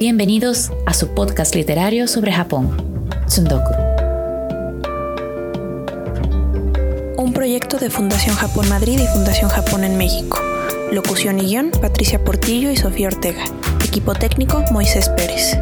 [0.00, 2.76] Bienvenidos a su podcast literario sobre Japón,
[3.26, 3.72] Tsundoku.
[7.16, 10.40] Un proyecto de Fundación Japón Madrid y Fundación Japón en México.
[10.90, 13.44] Locución y guion, Patricia Portillo y Sofía Ortega.
[13.84, 15.56] Equipo técnico, Moisés Pérez.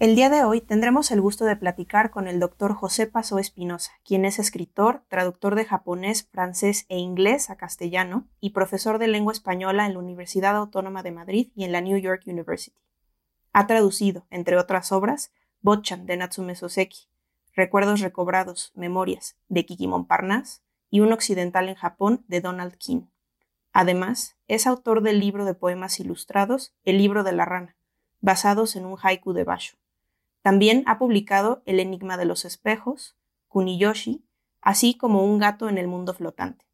[0.00, 3.90] El día de hoy tendremos el gusto de platicar con el doctor José Paso Espinosa,
[4.04, 9.32] quien es escritor, traductor de japonés, francés e inglés a castellano y profesor de lengua
[9.32, 12.78] española en la Universidad Autónoma de Madrid y en la New York University.
[13.52, 17.08] Ha traducido, entre otras obras, Botchan de Natsume Soseki,
[17.52, 23.08] Recuerdos recobrados, Memorias de Kikimon Parnas y Un occidental en Japón de Donald King.
[23.72, 27.76] Además, es autor del libro de poemas ilustrados El libro de la rana,
[28.20, 29.76] basados en un haiku de Basho.
[30.42, 33.16] También ha publicado El enigma de los espejos,
[33.48, 34.24] Kuniyoshi,
[34.60, 36.66] así como Un gato en el mundo flotante.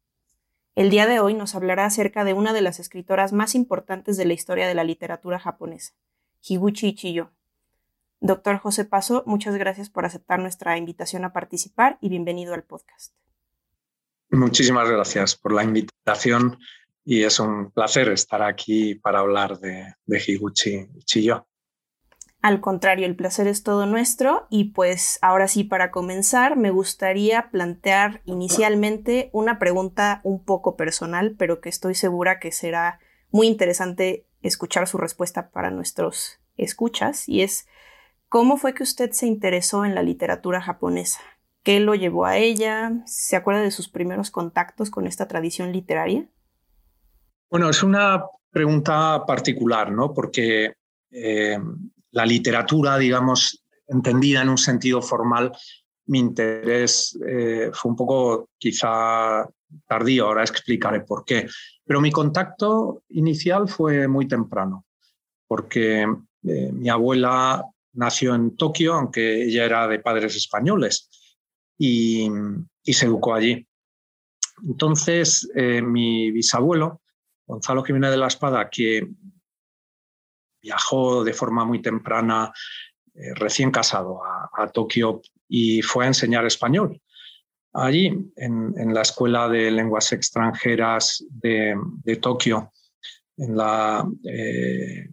[0.75, 4.25] El día de hoy nos hablará acerca de una de las escritoras más importantes de
[4.25, 5.93] la historia de la literatura japonesa,
[6.41, 7.31] Higuchi Ichiyo.
[8.19, 13.13] Doctor José Paso, muchas gracias por aceptar nuestra invitación a participar y bienvenido al podcast.
[14.31, 16.59] Muchísimas gracias por la invitación
[17.05, 21.47] y es un placer estar aquí para hablar de, Higuchi Ichiyo.
[22.45, 27.49] Al contrario, el placer es todo nuestro y pues ahora sí, para comenzar, me gustaría
[27.49, 32.99] plantear inicialmente una pregunta un poco personal, pero que estoy segura que será
[33.31, 37.67] muy interesante escuchar su respuesta para nuestros escuchas, y es,
[38.29, 41.21] ¿cómo fue que usted se interesó en la literatura japonesa?
[41.63, 42.91] ¿Qué lo llevó a ella?
[43.07, 46.29] ¿Se acuerda de sus primeros contactos con esta tradición literaria?
[47.49, 50.13] Bueno, es una pregunta particular, ¿no?
[50.13, 50.73] Porque
[51.09, 51.57] eh,
[52.15, 55.51] la literatura, digamos, entendida en un sentido formal,
[56.07, 59.47] mi interés eh, fue un poco quizá
[59.85, 61.47] tardío, ahora explicaré por qué.
[61.83, 64.85] Pero mi contacto inicial fue muy temprano,
[65.45, 71.09] porque eh, mi abuela nació en Tokio, aunque ella era de padres españoles,
[71.77, 72.29] y,
[72.81, 73.67] se educó allí.
[74.65, 77.01] Entonces, eh, mi bisabuelo,
[77.45, 79.05] Gonzalo Jiménez de la Espada, que
[80.65, 82.51] viajó de forma muy temprana,
[83.13, 86.99] eh, recién casado, a, Tokio y fue a enseñar español.
[87.73, 91.75] Allí, en, la Escuela de Lenguas Extranjeras de,
[92.21, 92.71] Tokio.
[93.37, 95.09] Eh,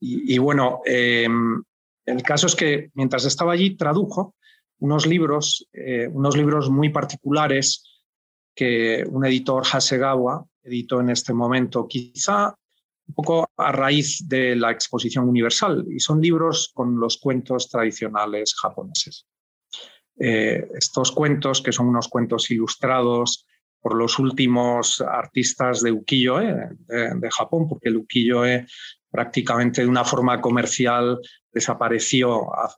[0.00, 1.62] y, bueno, em,
[2.06, 4.34] el caso es que mientras estaba allí tradujo
[4.80, 7.84] unos libros, eh, unos libros muy particulares
[8.54, 12.54] que un editor Hasegawa editó en este momento, quizá
[13.08, 18.54] un poco a raíz de la exposición universal y son libros con los cuentos tradicionales
[18.54, 19.26] japoneses.
[20.20, 23.46] Eh, estos cuentos, que son unos cuentos ilustrados
[23.80, 26.54] por los últimos artistas de ukiyo-e
[26.86, 28.66] de, Japón, porque el ukiyo-e
[29.10, 31.18] prácticamente de una forma comercial
[31.52, 32.68] desapareció a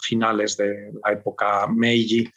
[0.00, 2.28] finales de la época Meiji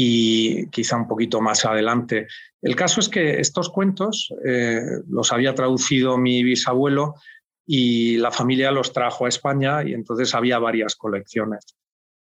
[0.00, 2.28] y quizá un poquito más adelante.
[2.62, 7.16] El caso es que estos cuentos eh, los había traducido mi bisabuelo
[7.66, 11.76] y la familia los trajo a España y entonces había varias colecciones.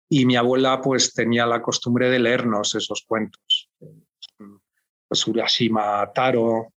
[0.09, 3.69] Y mi abuela pues tenía la costumbre de leernos esos cuentos.
[5.07, 6.73] Pues Urashima Taro,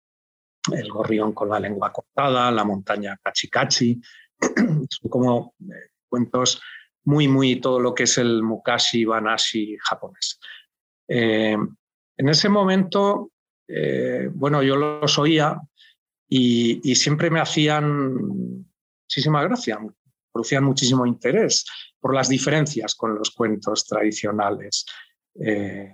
[0.71, 4.01] El gorrión con la lengua cortada, La montaña Kachikachi,
[4.89, 6.63] son como eh, cuentos
[7.03, 10.39] muy, muy todo lo que es el Mukashi Banashi japonés.
[11.09, 11.57] Eh,
[12.19, 13.33] en ese momento,
[13.69, 15.61] eh, bueno, yo los oía
[16.29, 18.15] y, siempre me hacían
[19.05, 19.79] muchísima gracia,
[20.33, 21.65] producían muchísimo interés
[22.01, 24.87] por las diferencias con los cuentos tradicionales
[25.35, 25.93] eh,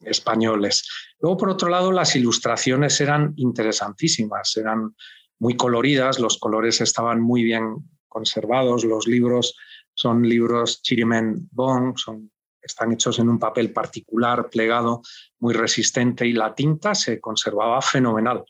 [0.00, 0.88] españoles.
[1.18, 4.94] Luego, por otro lado, las ilustraciones eran interesantísimas, eran
[5.38, 7.76] muy coloridas, los colores estaban muy bien
[8.08, 9.56] conservados, los libros
[9.94, 12.30] son libros Chirimen Bong, son
[12.64, 15.02] están hechos en un papel particular, plegado,
[15.38, 18.44] muy resistente y la tinta se conservaba fenomenal.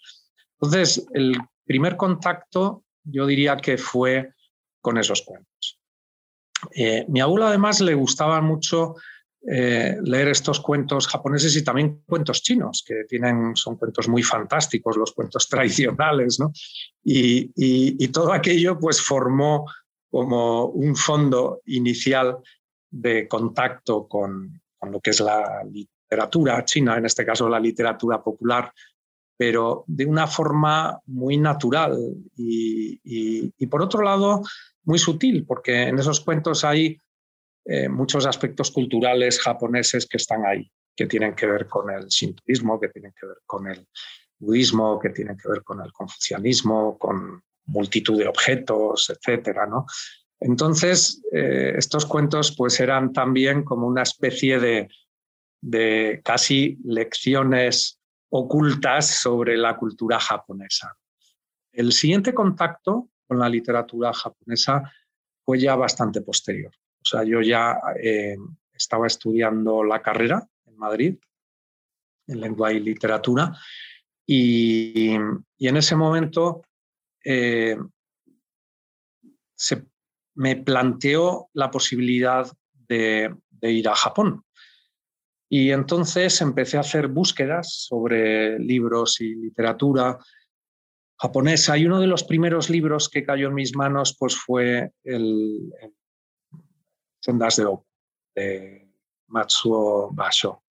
[0.61, 4.32] Entonces, el primer contacto yo diría que fue
[4.81, 5.81] con esos cuentos.
[6.75, 8.94] Eh, mi abuelo además le gustaba mucho
[9.46, 14.96] eh, leer estos cuentos japoneses y también cuentos chinos, que tienen, son cuentos muy fantásticos,
[14.96, 16.50] los cuentos tradicionales, ¿no?
[17.02, 19.67] y, y, todo aquello pues formó
[20.10, 22.38] como un fondo inicial
[22.94, 28.73] de contacto con, lo que es la literatura china, en este caso la literatura popular,
[29.37, 31.99] pero de una forma muy natural
[32.37, 34.43] y, por otro lado
[34.85, 36.99] muy sutil, porque en esos cuentos hay
[37.64, 40.70] eh, muchos aspectos culturales japoneses que están ahí.
[40.96, 43.88] que tienen que ver con el sintoísmo, que tienen que ver con el
[44.38, 49.87] budismo, que tienen que ver con el confucianismo, con multitud de objetos, etcétera, ¿no?
[50.40, 54.88] Entonces, eh, estos cuentos pues eran también como una especie de,
[56.22, 57.98] casi lecciones
[58.28, 60.94] ocultas sobre la cultura japonesa.
[61.72, 64.92] El siguiente contacto con la literatura japonesa
[65.42, 66.72] fue ya bastante posterior.
[67.00, 68.36] O sea, yo ya eh,
[68.75, 71.19] estaba estudiando la carrera en Madrid,
[72.26, 73.52] en lengua y literatura,
[74.26, 76.62] y, en ese momento
[77.25, 77.76] eh,
[79.54, 79.86] se
[80.34, 82.50] me planteó la posibilidad
[82.88, 84.44] de, ir a Japón.
[85.48, 90.19] Y entonces empecé a hacer búsquedas sobre libros y literatura
[91.19, 91.78] japonesa.
[91.78, 95.72] Y uno de los primeros libros que cayó en mis manos pues, fue el,
[97.20, 97.86] Sendas de Oku,
[98.34, 98.90] de
[99.28, 100.62] Matsuo Basho.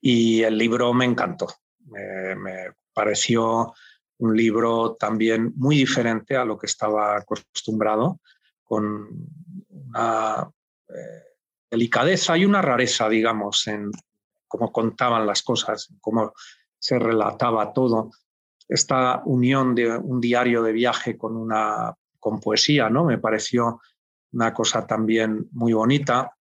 [0.00, 1.48] Y el libro me encantó.
[1.86, 3.74] me pareció
[4.18, 8.20] un libro también muy diferente a lo que estaba acostumbrado
[8.64, 9.08] con
[9.68, 10.50] una
[10.88, 11.22] eh,
[11.70, 13.90] delicadeza y una rareza, digamos, en
[14.48, 16.32] cómo contaban las cosas, cómo
[16.78, 18.10] se relataba todo.
[18.68, 23.04] Esta unión de un diario de viaje con una con poesía, ¿no?
[23.04, 23.82] Me pareció
[24.32, 26.34] una cosa también muy bonita.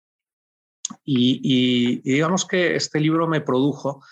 [1.04, 4.04] Y, digamos que este libro me produjo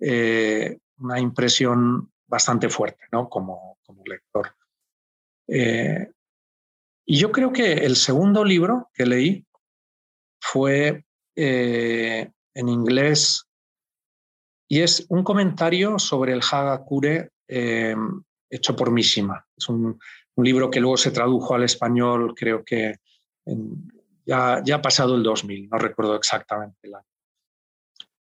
[0.00, 3.28] eh, una impresión bastante fuerte, ¿no?
[3.28, 4.54] Como, como lector.
[5.48, 6.10] Eh,
[7.06, 9.46] y yo creo que el segundo libro que leí
[10.40, 11.04] fue
[11.36, 13.46] eh, en inglés
[14.68, 17.94] y es un comentario sobre el Hagakure eh,
[18.48, 19.46] hecho por Mishima.
[19.56, 19.98] Es un,
[20.36, 22.96] libro que luego se tradujo al español, creo que
[24.26, 27.06] ya, ya ha pasado el 2000, no recuerdo exactamente el año.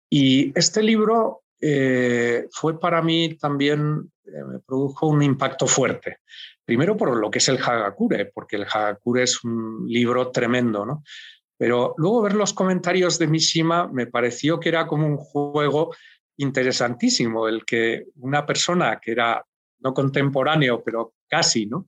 [0.09, 6.19] Y este libro eh, fue para mí también, me produjo un impacto fuerte,
[6.63, 11.01] Primero por lo que es el Hagakure, porque el Hagakure es un libro tremendo, ¿no?
[11.57, 15.95] Pero luego ver los comentarios de Mishima me pareció que era como un juego
[16.37, 19.43] interesantísimo, el que una persona que era
[19.79, 21.87] no contemporáneo, pero casi, ¿no?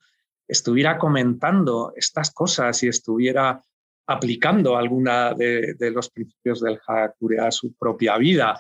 [0.52, 3.62] estuviera comentando estas cosas y estuviera
[4.08, 8.60] aplicando alguna de, los principios del Hagakure a su propia vida.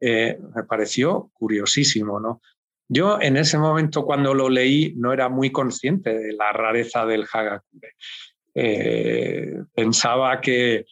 [0.00, 2.40] Eh, me pareció curiosísimo, ¿no?
[2.88, 7.26] Yo en ese momento cuando lo leí no era muy consciente de la rareza del
[7.32, 7.94] Hagakure.
[8.54, 10.86] Eh, pensaba que,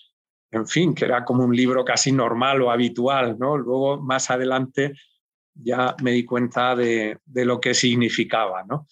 [0.50, 3.56] en fin, que era como un libro casi normal o habitual, ¿no?
[3.56, 4.94] Luego, más adelante,
[5.54, 8.86] ya me di cuenta de, lo que significaba, ¿no?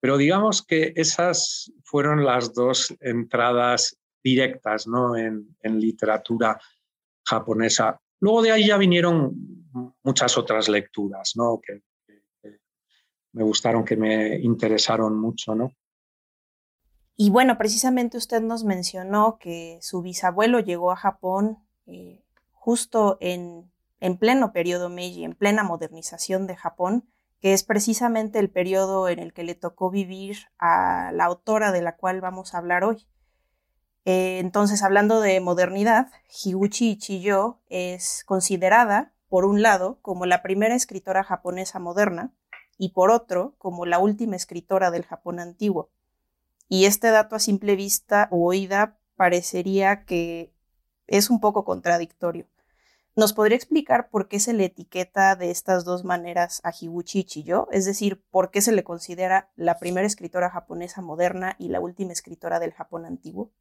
[0.00, 5.16] Pero digamos que esas fueron las dos entradas directas, ¿no?
[5.16, 6.58] En, en literatura
[7.24, 8.00] japonesa.
[8.24, 9.34] Luego de ahí ya vinieron
[10.02, 11.60] muchas otras lecturas, ¿no?
[11.60, 11.82] Que
[13.32, 15.70] me gustaron, que me interesaron mucho, ¿no?
[17.16, 23.70] Y bueno, precisamente usted nos mencionó que su bisabuelo llegó a Japón eh, justo en,
[24.00, 27.06] en pleno periodo Meiji, en plena modernización de Japón,
[27.40, 31.82] que es precisamente el periodo en el que le tocó vivir a la autora de
[31.82, 33.06] la cual vamos a hablar hoy.
[34.04, 36.08] Eh, entonces, hablando de modernidad,
[36.44, 42.32] Higuchi Ichiyo es considerada, por un lado, como la primera escritora japonesa moderna,
[42.76, 45.90] y por otro como la última escritora del Japón antiguo.
[46.68, 50.52] Y este dato a simple vista o oída parecería que
[51.06, 52.46] es un poco contradictorio.
[53.16, 57.68] ¿Nos podría explicar por qué se le etiqueta de estas dos maneras a Higuchi Chiyo?
[57.70, 62.12] Es decir, por qué se le considera la primera escritora japonesa moderna y la última
[62.12, 63.52] escritora del Japón antiguo?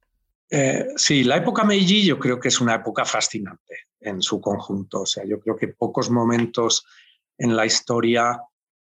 [0.50, 5.02] Eh, sí, la época Meiji yo creo que es una época fascinante en su conjunto.
[5.02, 6.86] O sea, yo creo que pocos momentos
[7.38, 8.40] en la historia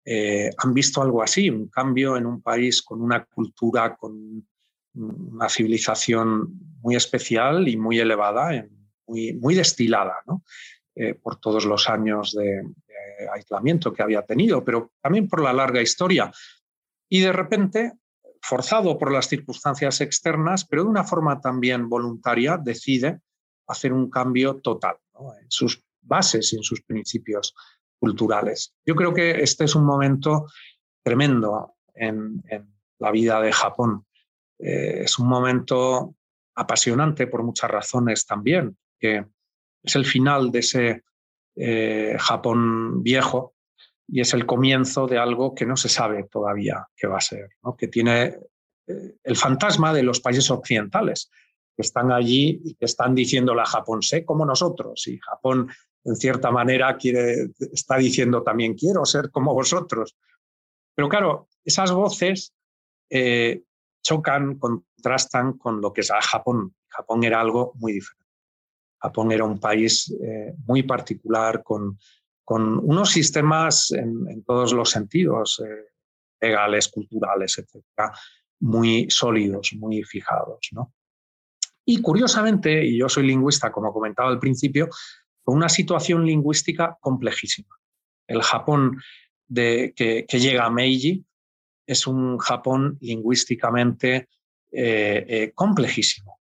[0.05, 4.47] eh, han visto algo así, un cambio en un país con una cultura, con
[4.93, 8.65] una civilización muy especial y muy elevada,
[9.05, 10.15] muy, destilada
[10.95, 12.63] eh, por todos los años de,
[13.33, 16.31] aislamiento que había tenido, pero también por la larga historia.
[17.09, 17.93] Y de repente,
[18.41, 23.19] forzado por las circunstancias externas, pero de una forma también voluntaria, decide
[23.67, 24.97] hacer un cambio total
[25.41, 27.53] en sus bases y en sus principios
[27.99, 28.73] culturales.
[28.85, 30.47] Yo creo que este es un momento
[31.03, 32.41] tremendo en,
[32.99, 34.05] la vida de Japón.
[34.57, 36.15] Eh, es un momento
[36.55, 39.25] apasionante por muchas razones también, que
[39.81, 41.03] es el final de ese
[41.55, 43.55] eh, Japón viejo
[44.11, 47.49] y es el comienzo de algo que no se sabe todavía qué va a ser,
[47.77, 48.37] que tiene
[48.87, 51.29] eh, el fantasma de los países occidentales,
[51.75, 55.07] que están allí y que están diciéndole a Japón, sé como nosotros.
[55.07, 55.69] Y Japón,
[56.03, 60.17] en cierta manera, quiere, está diciendo también, quiero ser como vosotros.
[60.95, 62.53] Pero claro, esas voces
[63.09, 63.63] eh,
[64.03, 66.75] chocan, contrastan con lo que es Japón.
[66.87, 68.25] Japón era algo muy diferente.
[69.01, 71.97] Japón era un país eh, muy particular, con,
[72.49, 75.93] con unos sistemas en, todos los sentidos, eh,
[76.41, 78.11] legales, culturales, etcétera,
[78.61, 80.69] muy sólidos, muy fijados.
[80.71, 80.91] ¿no?
[81.85, 84.89] Y curiosamente, y yo soy lingüista, como comentaba al principio,
[85.43, 87.69] con una situación lingüística complejísima.
[88.25, 88.99] El Japón
[89.47, 91.23] de, que, llega a Meiji
[91.85, 94.27] es un Japón lingüísticamente
[94.71, 96.39] eh, eh, complejísimo,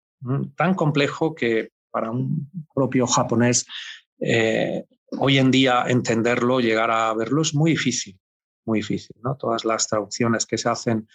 [0.57, 3.65] tan complejo que para un propio japonés
[5.19, 8.19] hoy en día entenderlo, llegar a verlo es muy difícil,
[8.65, 9.15] muy difícil.
[9.39, 11.07] Todas las traducciones que se hacen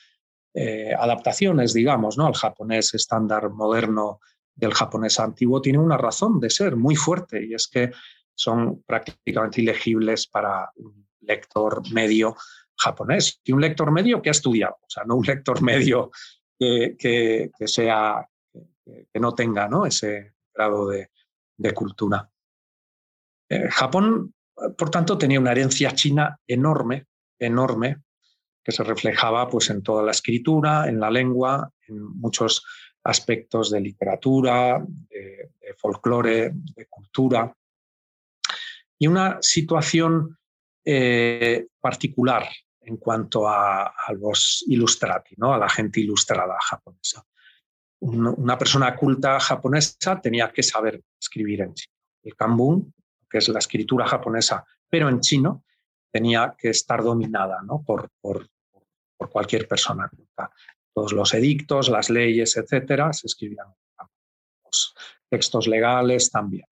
[0.55, 2.26] eh, adaptaciones, digamos, ¿no?
[2.26, 4.21] al japonés estándar moderno
[4.55, 7.93] del japonés antiguo, tiene una razón de ser muy fuerte y es que
[8.35, 12.37] son prácticamente ilegibles para un lector medio
[12.76, 16.11] japonés y un lector medio que ha estudiado, o sea, no un lector medio
[16.59, 18.28] que, que, sea
[18.85, 19.87] que, no tenga ¿no?
[19.87, 22.28] ese grado de cultura.
[23.49, 24.35] Eh, Japón,
[24.76, 27.07] por tanto, tenía una herencia china enorme,
[27.38, 28.02] enorme,
[28.62, 32.64] que se reflejaba pues, en toda la escritura, en la lengua, en muchos
[33.05, 37.55] aspectos de literatura, de, folclore, de cultura,
[38.99, 40.37] y una situación
[40.85, 42.47] eh, particular
[42.81, 45.55] en cuanto a, los ilustrati, ¿no?
[45.55, 47.25] a la gente ilustrada japonesa.
[48.00, 51.95] una persona culta japonesa tenía que saber escribir en chino.
[52.23, 52.93] El kanbun,
[53.29, 55.65] que es la escritura japonesa, pero en chino,
[56.11, 57.83] tenía que estar dominada ¿no?
[57.83, 58.49] por, por,
[59.17, 60.11] por cualquier persona
[60.95, 63.67] Todos los edictos, las leyes, etcétera, se escribían.
[64.65, 64.95] Los
[65.29, 66.67] textos legales también.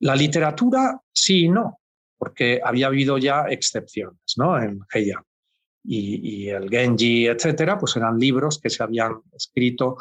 [0.00, 1.80] La literatura, sí y no,
[2.18, 4.60] porque había habido ya excepciones ¿no?
[4.60, 5.22] en Heian.
[5.86, 9.98] Y, el Genji, etcétera, pues eran libros que se habían escrito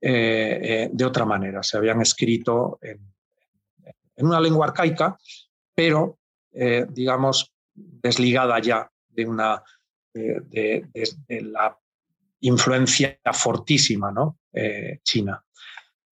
[0.00, 3.12] eh, eh, de otra manera, se habían escrito en,
[4.16, 5.16] en una lengua arcaica,
[5.74, 6.18] pero,
[6.52, 9.62] eh, digamos, desligada ya de una
[10.14, 10.86] de,
[11.28, 11.78] la
[12.40, 14.40] influencia fortísima ¿no?
[14.52, 15.42] Eh, china.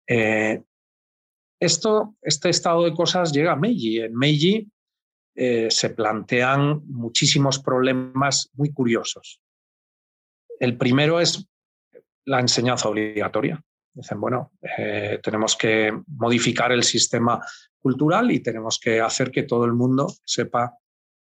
[0.06, 0.62] Eh,
[1.58, 4.00] esto, este estado de cosas llega a Meiji.
[4.00, 4.70] En Meiji
[5.34, 9.42] se plantean muchísimos problemas muy curiosos.
[10.58, 11.46] El primero es
[12.24, 13.62] la enseñanza obligatoria.
[13.96, 14.52] Dicen, bueno,
[15.22, 17.40] tenemos que modificar el sistema
[17.80, 20.74] cultural y tenemos que hacer que todo el mundo sepa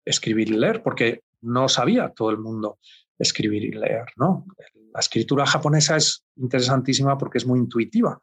[0.03, 2.79] escribir y leer, porque no sabía todo el mundo
[3.19, 4.05] escribir y leer.
[4.17, 4.47] ¿no?
[4.91, 8.19] La escritura japonesa es interesantísima porque es muy intuitiva.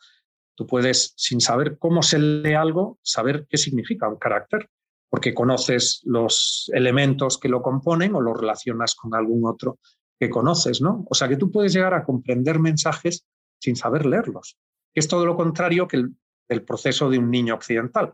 [0.57, 4.69] Tú puedes, sin saber cómo se lee algo, saber qué significa un carácter,
[5.09, 9.79] porque conoces los elementos que lo componen o lo relacionas con algún otro
[10.19, 11.05] que conoces, ¿no?
[11.09, 13.27] O sea que tú puedes llegar a comprender mensajes
[13.61, 14.57] sin saber leerlos,
[14.95, 16.15] es todo lo contrario que el,
[16.49, 18.13] el proceso de un niño occidental,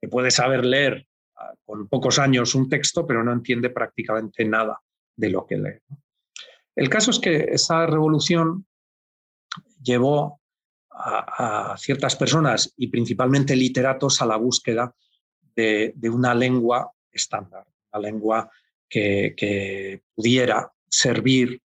[0.00, 1.08] que puede saber leer
[1.64, 4.80] con pocos años un texto, pero no entiende prácticamente nada
[5.16, 5.96] de lo que lee.
[6.74, 8.66] El caso es que esa revolución
[9.82, 10.40] llevó
[10.90, 14.94] a, ciertas personas y principalmente literatos a la búsqueda
[15.54, 18.50] de, una lengua estándar, una lengua
[18.88, 21.60] que, pudiera servir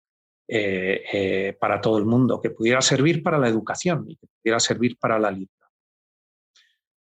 [0.45, 4.59] eh, eh, para todo el mundo, que pudiera servir para la educación y que pudiera
[4.59, 5.71] servir para la literatura.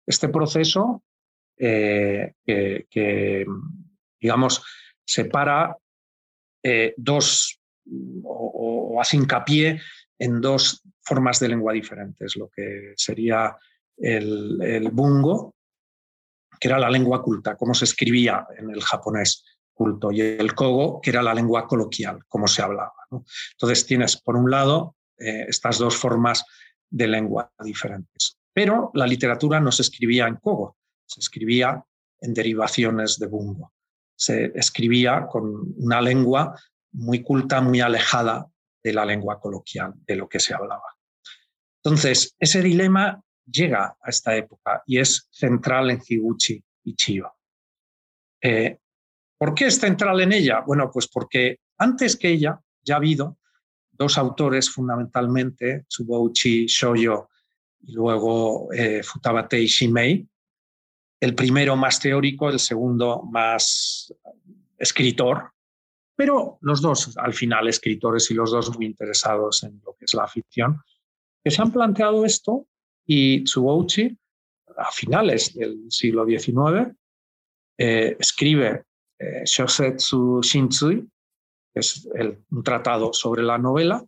[0.07, 1.03] Este proceso
[1.55, 3.45] eh, que,
[4.19, 4.63] digamos,
[5.05, 5.77] separa
[6.97, 7.59] dos
[8.23, 9.81] o, hace hincapié
[10.17, 13.55] en dos formas de lengua diferentes, lo que sería
[13.97, 15.55] el, bungo,
[16.59, 19.43] que era la lengua culta, cómo se escribía en el japonés
[19.77, 22.93] culto, y el kogo, que era la lengua coloquial, cómo se hablaba.
[23.53, 26.43] Entonces tienes, por un lado, eh, estas dos formas
[26.89, 28.37] de lengua diferentes.
[28.51, 31.83] Pero la literatura no se escribía en kogo, se escribía
[32.19, 33.73] en derivaciones de bungo.
[34.15, 36.59] Se escribía con una lengua
[36.93, 38.47] muy culta, muy alejada
[38.83, 40.95] de la lengua coloquial, de lo que se hablaba.
[41.83, 47.31] Entonces, ese dilema llega a esta época y es central en Higuchi y Chiyo.
[48.41, 48.79] Eh,
[49.37, 50.61] ¿Por qué es central en ella?
[50.65, 53.37] Bueno, pues porque antes que ella ya ha habido
[53.91, 57.29] dos autores fundamentalmente, Tsubouchi Shoyo
[57.81, 60.27] y luego eh, Futabatei Shimei,
[61.19, 64.13] el primero más teórico, el segundo más
[64.77, 65.51] escritor,
[66.15, 70.13] pero los dos al final escritores y los dos muy interesados en lo que es
[70.13, 70.81] la ficción,
[71.43, 72.67] que se han planteado esto
[73.09, 74.17] Y Tsuouchi,
[74.77, 76.93] a finales del siglo XIX,
[77.77, 78.83] eh, escribe
[79.19, 81.07] eh, Shosetsu Shintsui,
[81.73, 82.07] que es
[82.49, 84.03] un tratado sobre la novela,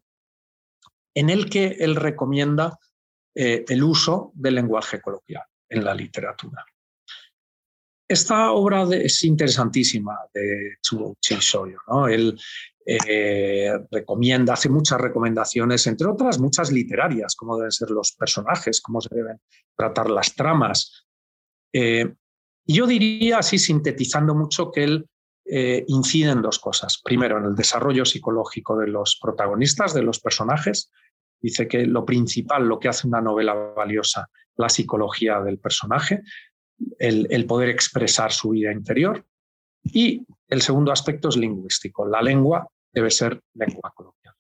[1.13, 2.77] en el que él recomienda
[3.35, 6.65] eh, el uso del lenguaje coloquial en la literatura.
[8.07, 11.77] Esta obra es interesantísima de Tsuouchi Shoyo.
[11.87, 12.07] ¿no?
[12.07, 12.39] Él
[12.85, 18.99] eh, recomienda, hace muchas recomendaciones, entre otras muchas literarias, cómo deben ser los personajes, cómo
[18.99, 19.39] se deben
[19.75, 21.05] tratar las tramas.
[21.71, 22.15] Eh,
[22.69, 25.09] y yo diría, así sintetizando mucho, que él
[25.43, 27.01] eh, incide en dos cosas.
[27.03, 30.91] Primero, en el desarrollo psicológico de los protagonistas, de los personajes.
[31.41, 36.21] Dice que lo principal, lo que hace una novela valiosa, la psicología del personaje,
[36.99, 39.25] el poder expresar su vida interior.
[39.81, 42.05] Y el segundo aspecto es lingüístico.
[42.05, 44.35] La lengua debe ser lengua coloquial.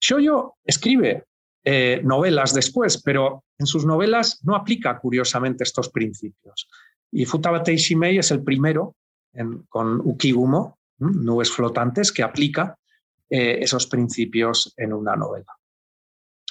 [0.00, 1.26] Shoyo escribe
[1.62, 6.68] eh, novelas después, pero en sus novelas no aplica curiosamente estos principios.
[7.12, 8.96] Y Futabate Ishimei es el primero
[9.68, 12.76] con Ukigumo, nubes flotantes, que aplica
[13.28, 15.52] eh, esos principios en una novela.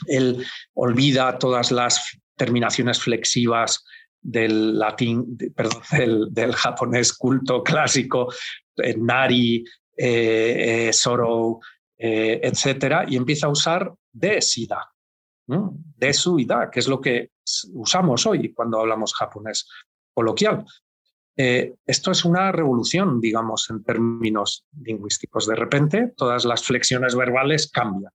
[0.08, 3.84] Él olvida todas las terminaciones flexivas
[4.22, 5.82] del latín, perdón,
[6.32, 8.32] del, japonés culto clásico,
[8.98, 9.63] nari,
[9.98, 11.60] eh, eh, Sorrow,
[11.98, 14.91] eh, etcétera, y empieza a usar de Sida,
[15.48, 17.32] de su ida, que es lo que
[17.74, 19.68] usamos hoy cuando hablamos japonés
[20.13, 20.65] coloquial.
[21.36, 25.48] esto es una revolución, digamos, en términos lingüísticos.
[25.48, 28.13] De repente, todas las flexiones verbales cambian.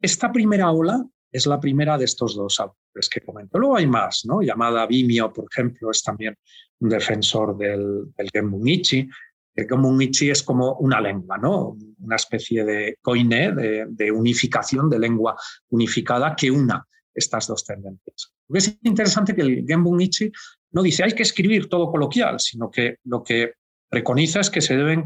[0.00, 3.58] esta primera ola es la primera de estos dos autores que comento.
[3.58, 4.22] Luego hay más.
[4.42, 6.36] Llamada Vimio, por ejemplo, es también
[6.80, 9.08] un defensor del, del Genbunichi.
[9.54, 11.76] El Genbunichi es como una lengua, ¿no?
[11.98, 13.52] Una especie de coine,
[13.88, 15.36] de, unificación, de lengua
[15.70, 16.86] unificada que una
[17.18, 18.32] estas dos tendencias.
[18.54, 20.30] es interesante que el Genbunichi
[20.72, 23.54] no dice hay que escribir todo coloquial, sino que lo que
[23.88, 25.04] preconiza es que se deben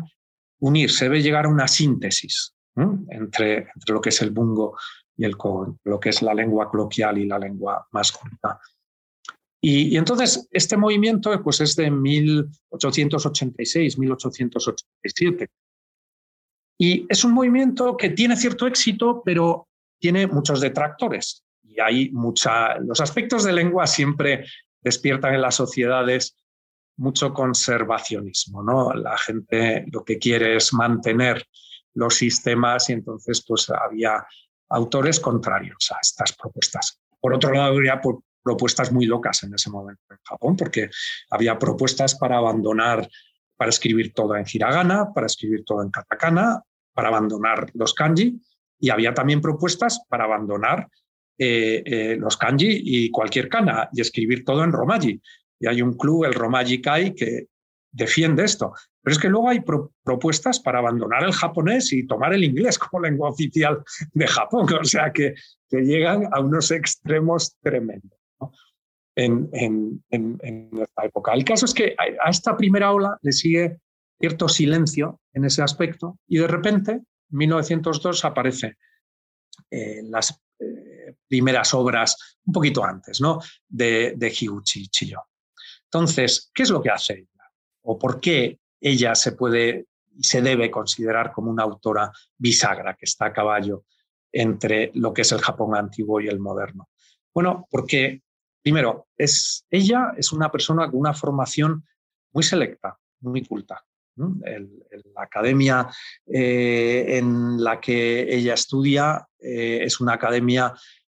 [0.61, 4.77] unir, se debe llegar a una síntesis entre, lo que es el bungo
[5.17, 5.37] y el,
[5.85, 8.59] lo que es la lengua coloquial y la lengua más culta.
[9.65, 15.49] Y, entonces este movimiento pues, es de 1886, 1887.
[16.79, 19.69] Y es un movimiento que tiene cierto éxito, pero
[20.01, 21.45] tiene muchos detractores.
[21.75, 22.79] Y hay mucha.
[22.79, 24.45] Los aspectos de lengua siempre
[24.81, 26.37] despiertan en las sociedades
[26.97, 28.93] mucho conservacionismo, ¿no?
[28.93, 31.47] La gente lo que quiere es mantener
[31.95, 34.25] los sistemas y entonces pues había
[34.69, 37.01] autores contrarios a estas propuestas.
[37.21, 38.01] Por otro lado, habría
[38.43, 40.91] propuestas muy locas en ese momento en Japón, porque
[41.31, 43.09] había propuestas para abandonar,
[43.57, 46.63] para escribir todo en hiragana, para escribir todo en katakana,
[46.95, 48.41] para abandonar los kanji,
[48.81, 50.89] y había también propuestas para abandonar
[51.39, 55.21] eh, eh, los kanji y cualquier kana y escribir todo en romaji.
[55.61, 57.47] Y hay un club, el Romaji Kai, que
[57.93, 58.73] defiende esto.
[59.03, 59.63] Pero es que luego hay
[60.03, 64.85] propuestas para abandonar el japonés y tomar el inglés como lengua oficial de Japón, o
[64.85, 65.35] sea que,
[65.69, 68.19] que llegan a unos extremos tremendos
[69.15, 71.33] en, en, en, esta época.
[71.35, 73.79] El caso es que a, esta primera ola le sigue
[74.19, 78.77] cierto silencio en ese aspecto y de repente, en 1902, aparece
[79.71, 80.41] eh, las
[81.29, 83.41] primeras obras, un poquito antes, ¿no?
[83.69, 85.23] de, de Higuchi Chiyo.
[85.85, 87.29] Entonces, ¿qué es lo que hace?
[87.83, 93.07] o por qué ella se puede y se debe considerar como una autora bisagra que
[93.07, 93.85] está a caballo
[94.31, 96.89] entre lo que es el Japón antiguo y el moderno.
[97.35, 98.23] Bueno, porque
[98.63, 101.85] primero, es, ella es una persona con una formación
[102.33, 103.83] muy selecta, muy culta.
[104.17, 105.89] la academia
[106.27, 110.75] eh, en la que ella estudia eh, es una academia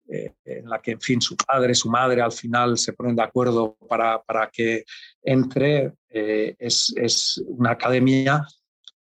[0.09, 3.23] eh, en la que, en fin, su padre, su madre al final se ponen de
[3.23, 4.85] acuerdo para, para que
[5.23, 5.95] entre.
[6.09, 8.47] Eh, es, es, una academia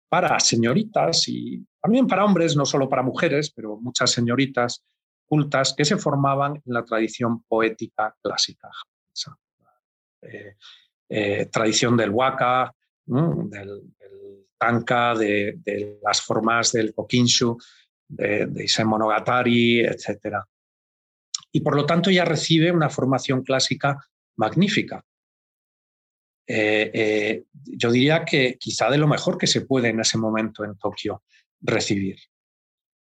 [0.08, 4.84] para señoritas y también para hombres, no solo para mujeres, pero muchas señoritas
[5.26, 8.70] cultas que se formaban en la tradición poética clásica
[10.22, 17.58] eh, tradición del waka, del, del, tanka, de, las formas del kokinshu,
[18.08, 20.44] de, de Isen Monogatari, etc
[21.54, 24.04] y por lo tanto ya recibe una formación clásica
[24.36, 25.04] magnífica.
[26.48, 30.64] Eh, eh, yo diría que quizá de lo mejor que se puede en ese momento
[30.64, 31.22] en Tokio
[31.60, 32.18] recibir.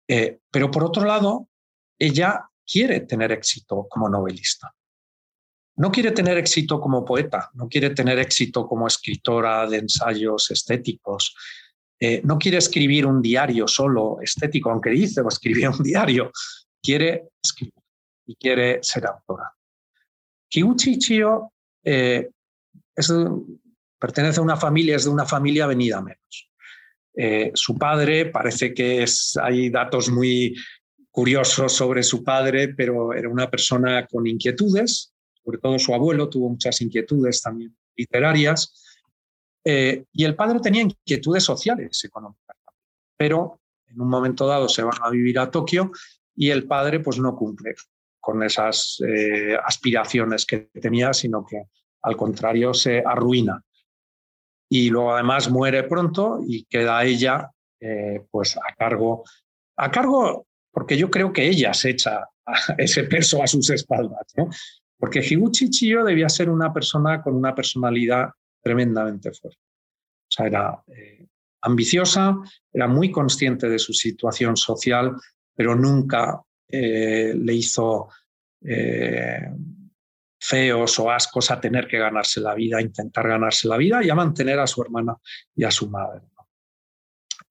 [0.08, 1.50] Eh, pero por otro lado,
[2.00, 4.74] ella quiere tener éxito como novelista.
[5.76, 11.36] No quiere tener éxito como poeta, no quiere tener éxito como escritora de ensayos estéticos,
[12.24, 16.32] no quiere escribir un diario solo estético, aunque dice o escribir un diario,
[16.82, 17.79] quiere escribir
[18.30, 19.52] y quiere ser autora.
[20.52, 21.52] Higuchi Chio
[21.84, 22.30] eh,
[23.98, 26.52] pertenece a una familia, es de una familia venida menos.
[27.16, 30.56] Eh, su padre parece que es, hay datos muy
[31.10, 35.12] curiosos sobre su padre, pero era una persona con inquietudes,
[35.44, 39.02] sobre todo su abuelo tuvo muchas inquietudes también literarias,
[39.66, 42.58] eh, y el padre tenía inquietudes sociales económicas,
[43.18, 45.92] pero en un momento dado se van a vivir a Tokio
[46.36, 47.74] y el padre pues no cumple
[48.20, 51.64] con esas eh, aspiraciones que tenía, sino que
[52.02, 53.64] al contrario se arruina.
[54.70, 59.24] Y luego además muere pronto y queda ella eh, pues a cargo,
[59.78, 62.28] a cargo porque yo creo que ella se echa
[62.78, 64.34] ese peso a sus espaldas.
[64.98, 68.30] Porque Higuchi Chiyo debía ser una persona con una personalidad
[68.62, 69.60] tremendamente fuerte.
[69.62, 71.26] O sea, era eh,
[71.62, 72.38] ambiciosa,
[72.72, 75.16] era muy consciente de su situación social,
[75.56, 78.10] pero nunca eh, le hizo
[78.62, 79.50] eh,
[80.40, 84.10] feos o ascos a tener que ganarse la vida, a intentar ganarse la vida y
[84.10, 85.16] a mantener a su hermana
[85.56, 86.22] y a su madre.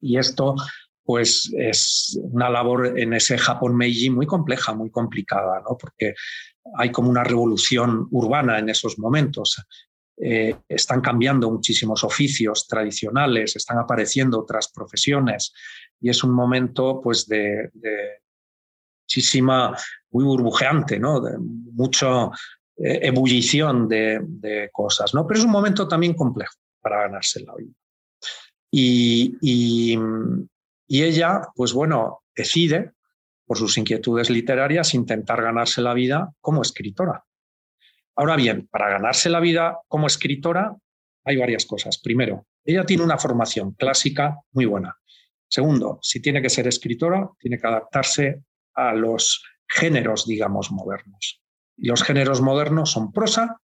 [0.00, 0.54] Y esto
[1.02, 5.76] pues es una labor en ese Japón Meiji muy compleja, muy complicada, ¿no?
[5.78, 6.14] porque
[6.76, 9.56] hay como una revolución urbana en esos momentos.
[10.20, 15.52] Eh, están cambiando muchísimos oficios tradicionales, están apareciendo otras profesiones
[16.00, 17.70] y es un momento pues de,
[19.08, 19.74] muchísima,
[20.10, 21.20] muy burbujeante, ¿no?
[21.20, 22.26] de mucha
[22.76, 25.26] eh, ebullición de, cosas, ¿no?
[25.26, 27.72] pero es un momento también complejo para ganarse la vida.
[28.70, 32.92] Y, y ella, pues bueno, decide,
[33.46, 37.24] por sus inquietudes literarias, intentar ganarse la vida como escritora.
[38.14, 40.76] Ahora bien, para ganarse la vida como escritora
[41.24, 41.98] hay varias cosas.
[41.98, 44.98] Primero, ella tiene una formación clásica muy buena.
[45.48, 48.42] Segundo, si tiene que ser escritora, tiene que adaptarse
[48.78, 51.42] a los géneros, digamos, modernos.
[51.76, 53.60] Y los géneros modernos son prosa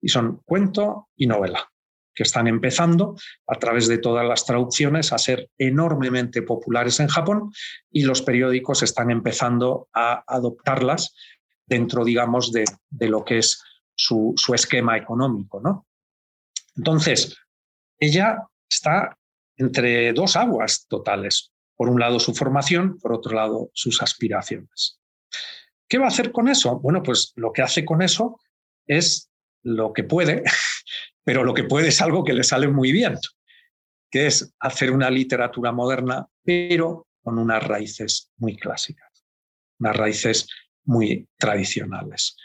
[0.00, 1.70] y son cuento y novela,
[2.14, 7.52] que están empezando a través de todas las traducciones a ser enormemente populares en Japón
[7.90, 11.14] y los periódicos están empezando a adoptarlas
[11.66, 13.62] dentro, digamos, de, de lo que es
[14.00, 15.60] su, esquema económico.
[15.60, 15.86] ¿no?
[16.76, 17.36] Entonces,
[17.98, 19.16] ella está
[19.56, 21.49] entre dos aguas totales.
[21.80, 25.00] Por un lado su formación, por otro lado sus aspiraciones.
[25.88, 26.78] ¿Qué va a hacer con eso?
[26.78, 28.38] Bueno, pues lo que hace con eso
[28.86, 29.30] es
[29.62, 30.42] lo que puede,
[31.24, 33.16] pero lo que puede es algo que le sale muy bien,
[34.10, 39.24] que es hacer una literatura moderna, pero con unas raíces muy clásicas,
[39.78, 40.48] unas raíces
[40.84, 42.36] muy tradicionales.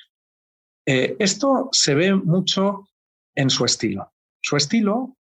[0.86, 2.88] Eh, esto se ve mucho
[3.36, 4.14] en su estilo.
[4.42, 5.18] Su estilo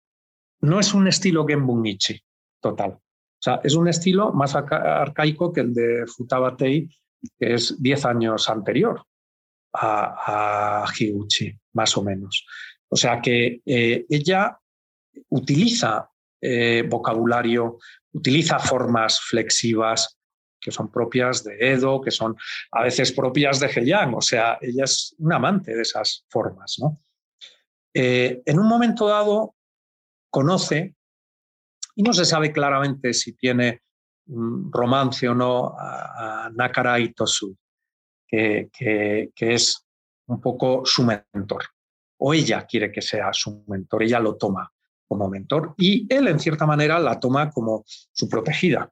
[0.61, 2.19] no es un estilo Genbunichi
[2.59, 2.99] total.
[3.39, 6.89] O sea, es un estilo más arcaico que el de Futabatei,
[7.37, 9.01] que es 10 años anterior
[9.73, 12.45] a, a Higuchi, más o menos.
[12.89, 14.59] O sea que eh, ella
[15.29, 16.09] utiliza
[16.41, 17.77] eh, vocabulario,
[18.11, 20.17] utiliza formas flexivas,
[20.59, 22.35] que son propias de Edo, que son
[22.71, 26.75] a veces propias de Heian, o sea, ella es un amante de esas formas.
[26.79, 26.99] ¿no?
[27.93, 29.55] Eh, en un momento dado
[30.29, 30.95] conoce,
[31.99, 33.81] y no se sabe claramente si tiene
[34.27, 37.57] un romance o no, a, Nakara Itosu,
[38.25, 39.85] que, que, que es
[40.27, 41.65] un poco su mentor,
[42.19, 44.71] o ella quiere que sea su mentor, ella lo toma
[45.09, 48.89] como mentor y él en cierta manera la toma como su protegida.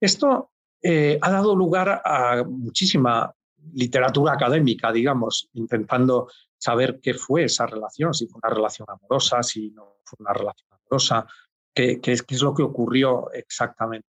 [0.00, 3.30] Esto eh, ha dado lugar a muchísima
[3.74, 9.68] literatura académica, digamos, intentando saber qué fue esa relación, si fue una relación amorosa, si
[9.72, 11.26] no fue una relación amorosa,
[11.74, 14.06] qué, es, lo que ocurrió exactamente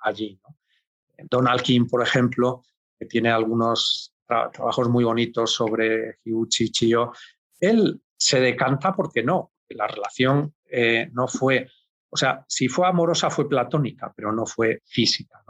[0.00, 0.38] allí.
[1.30, 2.62] Donald King, por ejemplo,
[2.98, 7.12] que tiene algunos trabajos muy bonitos sobre Hiuchi Chiyo,
[7.60, 11.68] él se decanta porque no, la relación eh, no fue
[12.14, 15.42] o sea, si fue amorosa fue platónica, pero no fue física.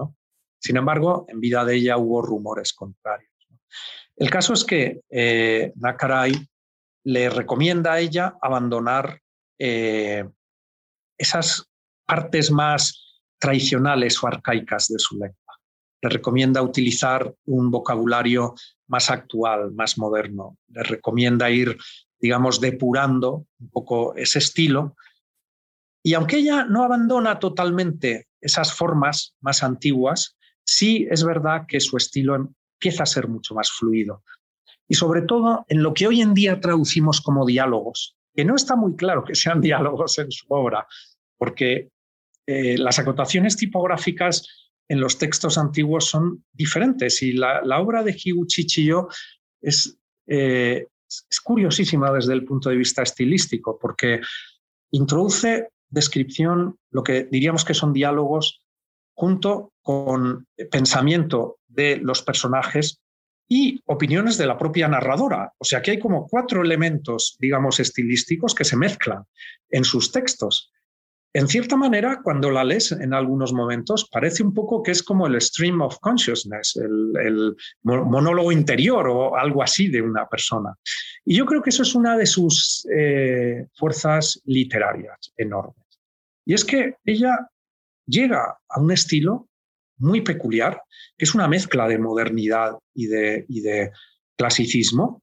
[0.58, 3.30] Sin embargo, en vida de ella hubo rumores contrarios.
[4.16, 6.32] El caso es que eh, Nakarai
[7.02, 9.20] le recomienda a ella abandonar
[9.58, 10.24] eh,
[11.24, 11.66] esas
[12.06, 15.58] partes más tradicionales o arcaicas de su lengua.
[16.02, 18.54] Le recomienda utilizar un vocabulario
[18.86, 20.58] más actual, más moderno.
[20.68, 21.76] Le recomienda ir,
[22.20, 24.94] digamos, depurando un poco ese estilo
[26.06, 31.96] y aunque ella no abandona totalmente esas formas más antiguas, sí es verdad que su
[31.96, 34.22] estilo empieza a ser mucho más fluido.
[34.86, 38.76] Y sobre todo en lo que hoy en día traducimos como diálogos, que no está
[38.76, 40.86] muy claro que sean diálogos en su obra,
[41.44, 41.90] porque
[42.46, 44.48] eh, las acotaciones tipográficas
[44.88, 49.08] en los textos antiguos son diferentes y la, obra de Higuchi Chiyo
[49.60, 54.22] es, eh, es curiosísima desde el punto de vista estilístico porque
[54.90, 58.62] introduce descripción, lo que diríamos que son diálogos,
[59.14, 63.02] junto con pensamiento de los personajes
[63.46, 65.52] y opiniones de la propia narradora.
[65.58, 69.24] O sea que hay como cuatro elementos, digamos, estilísticos que se mezclan
[69.68, 70.72] en sus textos.
[71.36, 75.26] En cierta manera, cuando la lees en algunos momentos, parece un poco que es como
[75.26, 80.72] el stream of consciousness, el, monólogo interior o algo así de una persona.
[81.24, 85.84] Y yo creo que eso es una de sus eh, fuerzas literarias enormes.
[86.46, 87.50] Y es que ella
[88.06, 89.48] llega a un estilo
[89.98, 90.82] muy peculiar,
[91.18, 93.90] que es una mezcla de modernidad y de, y de
[94.36, 95.20] clasicismo.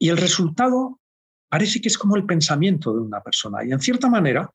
[0.00, 0.98] Y el resultado
[1.54, 3.64] parece que es como el pensamiento de una persona.
[3.64, 4.50] Y en cierta manera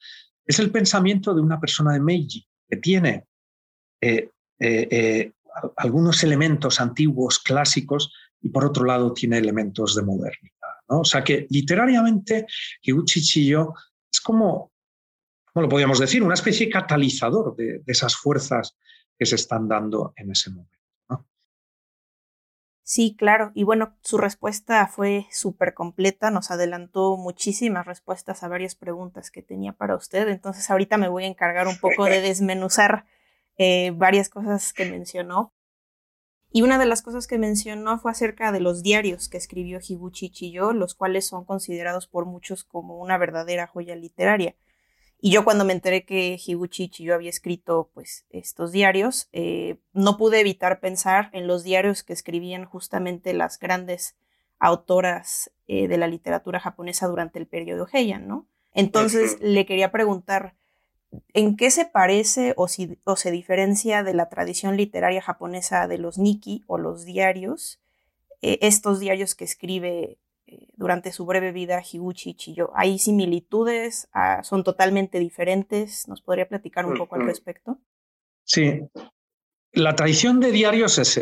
[0.45, 3.25] es el pensamiento de una persona de Meiji, que tiene
[4.01, 5.31] eh, eh, eh,
[5.77, 10.75] algunos elementos antiguos, clásicos, y por otro lado tiene elementos de modernidad.
[10.87, 12.45] O sea que literariamente
[12.81, 13.73] Higuchi Chiyo
[14.11, 14.73] es como
[15.53, 16.21] ¿cómo lo podríamos decir?
[16.21, 18.75] Una especie de catalizador de, esas fuerzas
[19.17, 20.78] que se están dando en ese momento.
[22.89, 23.51] Sí, claro.
[23.53, 29.43] Y bueno, su respuesta fue súper completa, nos adelantó muchísimas respuestas a varias preguntas que
[29.43, 30.27] tenía para usted.
[30.27, 33.05] Entonces ahorita me voy a encargar un poco de desmenuzar
[33.59, 35.53] eh, varias cosas que mencionó.
[36.51, 40.31] Y una de las cosas que mencionó fue acerca de los diarios que escribió Higuchi
[40.31, 44.55] Chiyo, los cuales son considerados por muchos como una verdadera joya literaria.
[45.21, 50.17] Y yo cuando me enteré que Higuchi yo había escrito pues estos diarios, eh, no
[50.17, 54.15] pude evitar pensar en los diarios que escribían justamente las grandes
[54.59, 58.47] autoras eh, de la literatura japonesa durante el periodo Heian, ¿no?
[58.73, 60.55] Entonces le quería preguntar,
[61.33, 65.97] ¿en qué se parece o, si, o se diferencia de la tradición literaria japonesa de
[65.97, 67.81] los Nikki o los diarios,
[68.41, 70.17] eh, estos diarios que escribe
[70.75, 72.71] durante su breve vida Higuchi Chiyo.
[72.75, 74.07] ¿Hay similitudes?
[74.13, 76.07] Ah, ¿Son totalmente diferentes?
[76.07, 77.79] ¿Nos podría platicar un poco al respecto?
[78.43, 78.81] Sí.
[79.73, 81.17] La tradición de diarios es,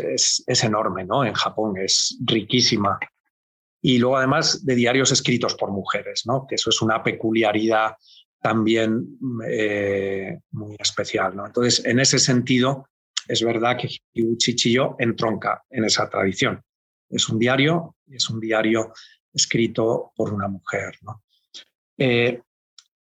[0.46, 1.24] es, enorme, ¿no?
[1.24, 2.98] En Japón es riquísima.
[3.82, 6.46] Y luego además de diarios escritos por mujeres, ¿no?
[6.46, 7.92] Que eso es una peculiaridad
[8.40, 11.46] también eh, muy especial, ¿no?
[11.46, 12.88] Entonces, en ese sentido,
[13.26, 16.62] es verdad que Higuchi Chiyo entronca en esa tradición.
[17.10, 18.92] Es un diario, es un diario
[19.32, 20.98] escrito por una mujer.
[21.96, 22.40] Eh,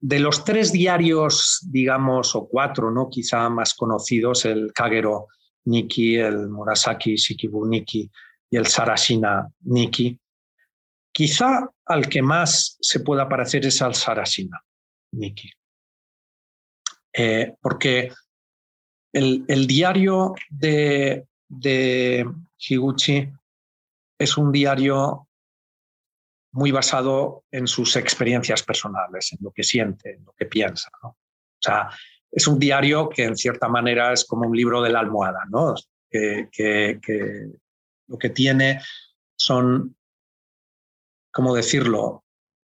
[0.01, 3.09] de los tres diarios, digamos, o cuatro, ¿no?
[3.09, 5.29] quizá más conocidos, el Kagero
[5.65, 8.11] Niki, el Murasaki Shikibu Niki
[8.51, 10.19] y el Sarashina Niki,
[11.13, 14.61] quizá al que más se pueda parecer es al Sarashina
[15.13, 15.51] Niki.
[17.13, 18.11] Eh, porque
[19.13, 22.27] el, diario de, de
[22.59, 23.29] Higuchi
[24.19, 25.29] es un diario
[26.53, 30.91] muy basado en sus experiencias personales, en lo que siente, en lo que piensa.
[31.03, 31.17] O
[31.59, 31.89] sea,
[32.31, 35.75] es un diario que en cierta manera es como un libro de la almohada, ¿no?
[36.11, 37.51] que,
[38.09, 38.81] lo que tiene
[39.35, 39.97] son,
[41.31, 42.25] ¿cómo decirlo?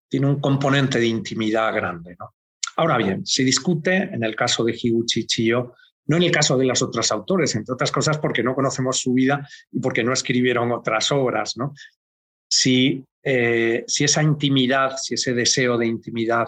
[0.09, 2.15] Tiene un componente de intimidad grande.
[2.19, 2.33] ¿no?
[2.77, 5.75] Ahora bien, se discute en el caso de Higuchi Chiyo,
[6.07, 9.13] no en el caso de las otras autores, entre otras cosas porque no conocemos su
[9.13, 11.73] vida y porque no escribieron otras obras, ¿no?
[12.49, 16.45] Si eh, si esa intimidad, si ese deseo de intimidad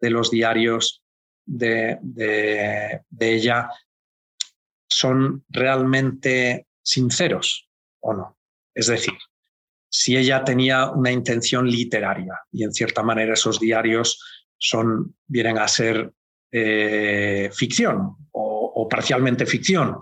[0.00, 1.02] de los diarios
[1.44, 1.98] de,
[3.20, 3.68] ella
[4.88, 7.68] son realmente sinceros
[8.00, 8.38] o no.
[8.74, 9.12] Es decir,
[9.86, 14.18] si ella tenía una intención literaria y en cierta manera esos diarios
[14.56, 16.10] son, vienen a ser
[16.50, 19.98] eh, ficción o, o, parcialmente ficción,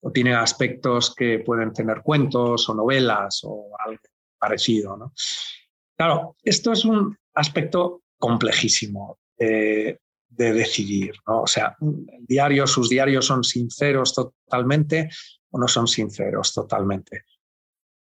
[0.00, 4.00] o tienen aspectos que pueden tener cuentos o novelas o algo
[4.38, 4.96] parecido.
[4.96, 5.12] ¿no?
[5.96, 11.42] Claro, esto es un aspecto complejísimo de, decidir, ¿no?
[11.42, 15.08] O sea, el diario, sus diarios son sinceros totalmente
[15.50, 17.22] o no son sinceros totalmente.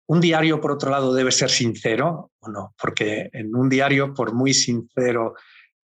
[0.07, 4.33] Un diario, por otro lado, debe ser sincero o no, porque en un diario, por
[4.33, 5.33] muy sincero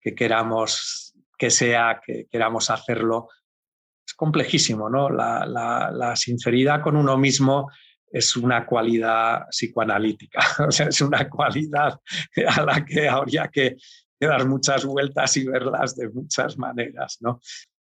[0.01, 3.27] que queramos que sea, que queramos hacerlo,
[4.07, 5.09] es complejísimo, ¿no?
[5.09, 7.69] La, la sinceridad con uno mismo
[8.13, 11.99] es una cualidad psicoanalítica, o sea, es una cualidad
[12.47, 13.75] a la que habría que,
[14.19, 17.17] dar muchas vueltas y verlas de muchas maneras.
[17.19, 17.41] ¿no?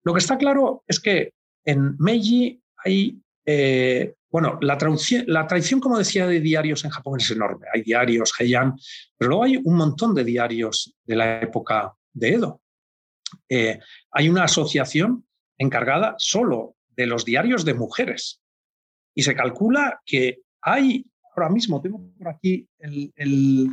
[0.04, 1.34] Lo que está claro es que
[1.66, 4.78] en Meiji hay, eh, bueno, la,
[5.26, 7.66] la tradición, como decía, de diarios en Japón es enorme.
[7.74, 8.74] Hay diarios, Heian,
[9.18, 12.62] pero luego hay un montón de diarios de la época de Edo.
[13.46, 13.78] Eh,
[14.10, 15.26] hay una asociación
[15.58, 18.40] encargada solo de los diarios de mujeres.
[19.14, 21.04] Y se calcula que hay,
[21.36, 23.70] ahora mismo tengo por aquí el, el,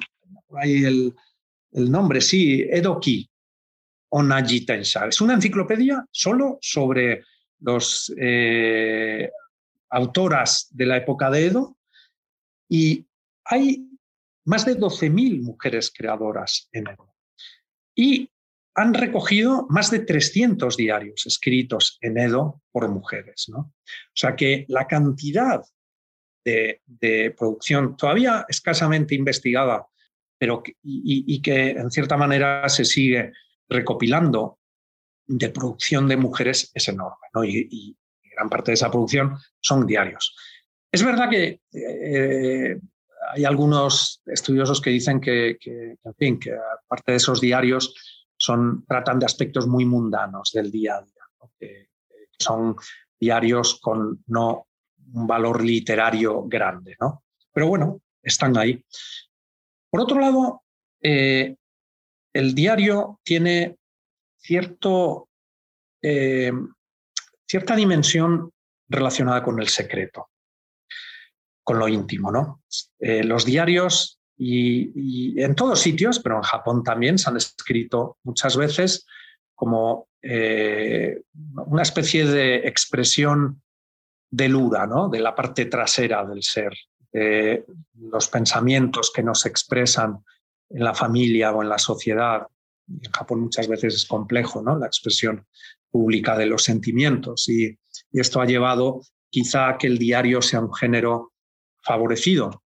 [0.62, 3.30] el, nombre, sí, Edoki
[4.10, 5.08] Onajitensa.
[5.08, 7.23] Es una enciclopedia solo sobre
[7.60, 9.32] los eh,
[9.89, 11.77] autoras de la época de Edo
[12.67, 13.06] y
[13.45, 13.88] hay
[14.45, 17.13] más de 12.000 mujeres creadoras en Edo.
[17.95, 18.31] Y
[18.75, 23.47] han recogido más de 300 diarios escritos en Edo por mujeres.
[23.49, 23.60] ¿no?
[23.60, 25.62] O sea que la cantidad
[26.43, 26.81] de,
[27.38, 29.88] producción todavía escasamente investigada,
[30.38, 33.31] pero y, que en cierta manera se sigue
[33.69, 34.60] recopilando
[35.27, 37.27] de producción de mujeres es enorme.
[37.34, 37.43] ¿no?
[37.43, 37.95] Y,
[38.34, 40.36] gran parte de esa producción son diarios.
[40.89, 42.79] Es verdad que eh,
[43.34, 47.93] hay algunos estudiosos que dicen que, en fin, que aparte de esos diarios
[48.41, 51.86] son, tratan de aspectos muy mundanos del día a día,
[52.39, 52.75] son
[53.19, 54.67] diarios con no
[55.13, 57.23] un valor literario grande, ¿no?
[57.54, 58.84] Pero bueno, están ahí.
[59.91, 60.63] Por otro lado,
[61.01, 61.56] eh,
[62.34, 63.77] el diario tiene
[64.38, 65.30] cierto,
[66.01, 66.51] eh,
[67.45, 68.51] cierta dimensión
[68.88, 70.30] relacionada con el secreto,
[71.63, 72.63] con lo íntimo, ¿no?
[72.99, 78.58] Eh, los diarios y, en todos sitios, pero en Japón también se han escrito muchas
[78.58, 79.06] veces
[79.54, 81.21] como eh,
[81.67, 83.62] una especie de expresión
[84.32, 85.10] del URA, ¿no?
[85.10, 86.73] de la parte trasera del ser,
[87.12, 87.65] de
[87.99, 90.23] los pensamientos que nos expresan
[90.71, 92.47] en la familia o en la sociedad.
[92.88, 94.75] En Japón muchas veces es complejo ¿no?
[94.75, 95.45] la expresión
[95.91, 97.77] pública de los sentimientos y,
[98.12, 101.34] y esto ha llevado quizá a que el diario sea un género
[101.84, 102.63] favorecido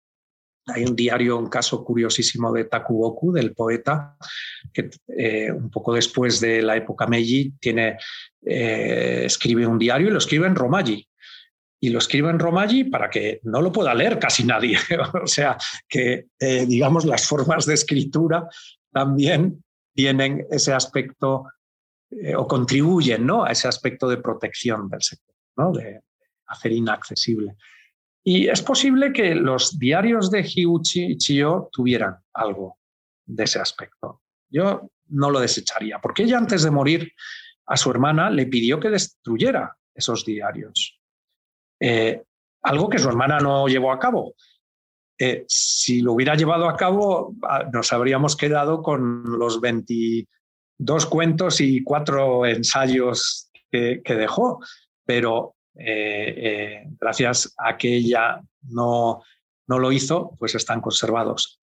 [0.67, 4.15] hay un diario, un caso curiosísimo de Takuoku, del poeta,
[4.71, 7.97] que eh, un poco después de la época Meiji tiene,
[8.43, 11.07] eh, escribe un diario y lo escribe en Romaji.
[11.83, 14.77] Y lo escribe en Romaji para que no lo pueda leer casi nadie.
[15.23, 15.57] o sea,
[15.89, 18.47] que eh, digamos las formas de escritura
[18.91, 21.45] también tienen ese aspecto
[22.35, 23.45] o contribuyen ¿no?
[23.45, 25.71] a ese aspecto de protección del sector, ¿no?
[25.71, 26.01] de
[26.45, 27.55] hacer inaccesible.
[28.23, 32.77] Y es posible que los diarios de Hiuchi Chio tuvieran algo
[33.25, 34.21] de ese aspecto.
[34.49, 37.11] Yo no lo desecharía, porque ella antes de morir
[37.65, 40.99] a su hermana le pidió que destruyera esos diarios.
[41.79, 42.23] Eh,
[42.63, 44.35] algo que su hermana no llevó a cabo.
[45.17, 51.59] Eh, si lo hubiera llevado a cabo, ah, nos habríamos quedado con los 22 cuentos
[51.59, 54.59] y cuatro ensayos que dejó,
[55.05, 59.23] pero eh, eh, gracias a que ella no,
[59.67, 61.59] no lo hizo, pues están conservados.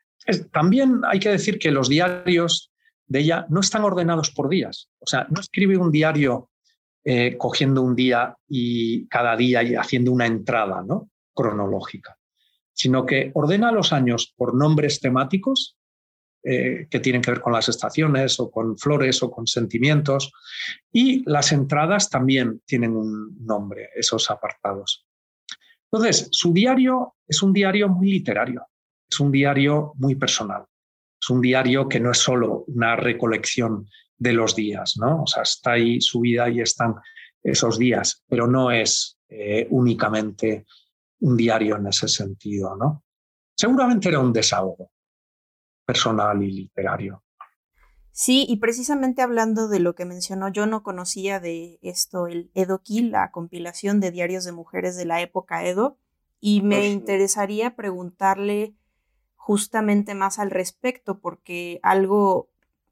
[0.53, 2.73] también hay que decir que los diarios
[3.07, 4.91] de ella no están ordenados por días.
[4.99, 6.51] O sea, no escribe un diario
[7.05, 11.11] eh, cogiendo un día y cada día y haciendo una entrada ¿no?
[11.33, 12.19] cronológica,
[12.75, 15.78] sino que ordena los años por nombres temáticos
[16.43, 20.33] eh, que tienen que ver con las estaciones o con flores o con sentimientos.
[20.93, 25.07] Y las entradas también tienen un nombre, esos apartados.
[25.91, 28.67] Entonces, su diario es un diario muy literario,
[29.11, 30.65] es un diario muy personal,
[31.21, 35.23] es un diario que no es solo una recolección de los días, ¿no?
[35.23, 36.95] O sea, está ahí su vida y están
[37.43, 40.67] esos días, pero no es eh, únicamente
[41.21, 43.05] un diario en ese sentido, ¿no?
[43.57, 44.93] Seguramente era un desahogo,
[45.89, 47.23] personal y literario.
[48.13, 53.09] Sí, y precisamente hablando de lo que mencionó, yo no conocía de esto el Edo-Ki,
[53.09, 55.97] la compilación de diarios de mujeres de la época Edo,
[56.41, 58.75] y me pues interesaría preguntarle
[59.37, 62.51] justamente más al respecto, porque algo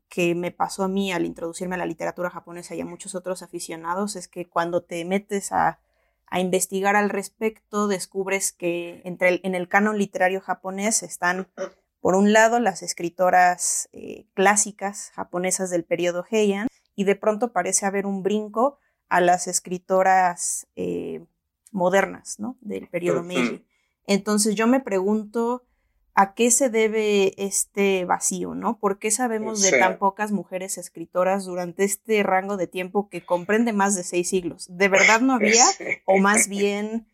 [0.08, 3.42] que me pasó a mí al introducirme a la literatura japonesa y a muchos otros
[3.42, 5.80] aficionados es que cuando te metes a,
[6.28, 11.48] a investigar al respecto, descubres que entre en el canon literario japonés están
[12.00, 17.86] por un lado, las escritoras eh, clásicas japonesas del periodo Heian, y de pronto parece
[17.86, 18.78] haber un brinco
[19.08, 21.24] a las escritoras eh,
[21.70, 22.56] modernas ¿no?
[22.60, 23.64] del periodo Meiji.
[24.06, 25.64] Entonces yo me pregunto
[26.14, 28.78] a qué se debe este vacío, ¿no?
[28.78, 33.74] ¿Por qué sabemos de tan pocas mujeres escritoras durante este rango de tiempo que comprende
[33.74, 34.66] más de seis siglos?
[34.70, 35.64] ¿De verdad no había?
[36.06, 37.06] ¿O más bien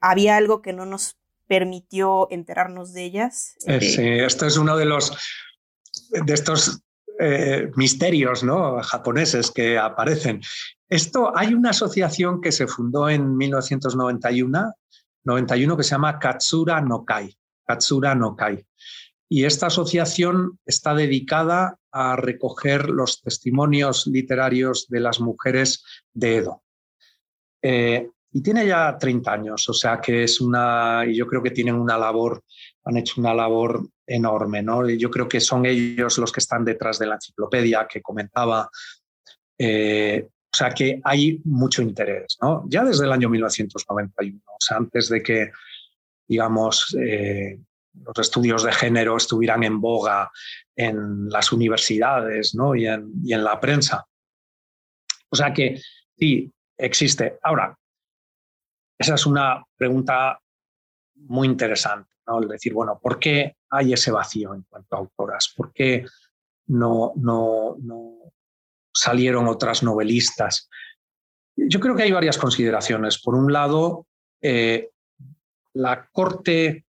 [0.00, 1.16] había algo que no nos
[1.48, 3.56] permitió enterarnos de ellas.
[3.66, 5.16] Eh, sí, esto es uno de los
[6.10, 6.80] de estos
[7.18, 8.80] eh, misterios ¿no?
[8.82, 10.40] japoneses que aparecen.
[10.88, 14.74] Esto hay una asociación que se fundó en 1991
[15.24, 17.36] 91 que se llama Katsura no Kai.
[17.66, 18.64] Katsura no Kai.
[19.28, 25.84] Y esta asociación está dedicada a recoger los testimonios literarios de las mujeres
[26.14, 26.62] de Edo.
[27.60, 31.50] Eh, y tiene ya 30 años, o sea que es una, y yo creo que
[31.50, 32.42] tienen una labor,
[32.84, 34.88] han hecho una labor enorme, ¿no?
[34.88, 38.68] Yo creo que son ellos los que están detrás de la enciclopedia que comentaba.
[39.58, 42.64] Eh, o sea que hay mucho interés, ¿no?
[42.68, 45.50] Ya desde el año 1991, o sea, antes de que,
[46.26, 47.58] digamos, eh,
[47.94, 50.30] los estudios de género estuvieran en boga
[50.76, 52.74] en las universidades ¿no?
[52.74, 54.06] y, en, y en la prensa.
[55.30, 55.80] O sea que
[56.16, 57.38] sí, existe.
[57.42, 57.76] Ahora,
[58.98, 60.40] esa es una pregunta
[61.14, 62.40] muy interesante, ¿no?
[62.40, 65.52] El decir, bueno, ¿por qué hay ese vacío en cuanto a autoras?
[65.56, 66.04] ¿Por qué
[66.66, 68.32] no, no, no
[68.92, 70.68] salieron otras novelistas?
[71.56, 73.20] Yo creo que hay varias consideraciones.
[73.20, 74.06] Por un lado,
[74.40, 74.90] eh,
[75.74, 76.84] la corte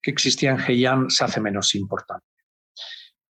[0.00, 2.26] que existía en Heian se hace menos importante.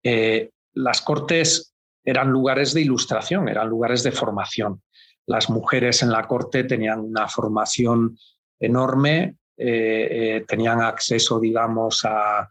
[0.01, 4.81] Eh, las cortes eran lugares de ilustración, eran lugares de formación
[5.25, 8.17] las mujeres en la corte tenían una formación
[8.59, 10.07] enorme, eh,
[10.37, 12.47] eh, tenían acceso, digamos, a,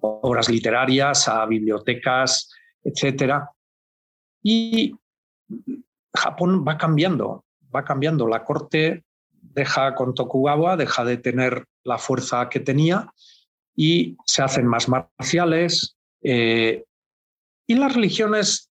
[0.00, 2.50] obras literarias, a bibliotecas,
[2.82, 3.44] etc.
[4.42, 4.92] Y
[6.12, 7.44] Japón va cambiando,
[7.74, 8.26] va cambiando.
[8.26, 13.12] La corte deja con Tokugawa, deja de tener la fuerza que tenía
[13.76, 15.96] y se hacen más marciales.
[16.22, 16.84] Eh,
[17.68, 18.70] y las religiones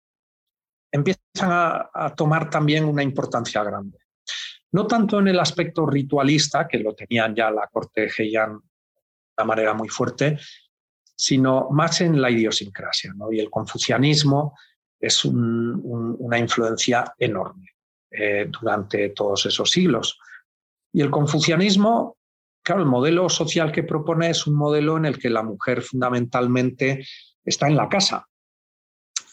[0.91, 3.99] empiezan a, tomar también una importancia grande.
[4.71, 8.63] No tanto en el aspecto ritualista, que lo tenían ya la corte Heian de
[9.37, 10.37] una manera muy fuerte,
[11.15, 13.13] sino más en la idiosincrasia.
[13.15, 13.31] ¿no?
[13.31, 14.57] Y el confucianismo
[14.99, 17.69] es una influencia enorme
[18.11, 20.19] eh, durante todos esos siglos.
[20.91, 22.17] Y el confucianismo,
[22.63, 27.05] claro, el modelo social que propone es un modelo en el que la mujer fundamentalmente
[27.43, 28.27] está en la casa,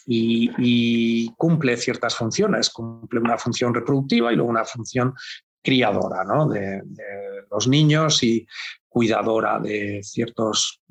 [0.05, 5.13] y, cumple ciertas funciones, cumple una función reproductiva y luego una función
[5.63, 6.47] criadora ¿no?
[6.47, 6.81] de,
[7.49, 8.45] los niños y
[8.87, 10.81] cuidadora de ciertos,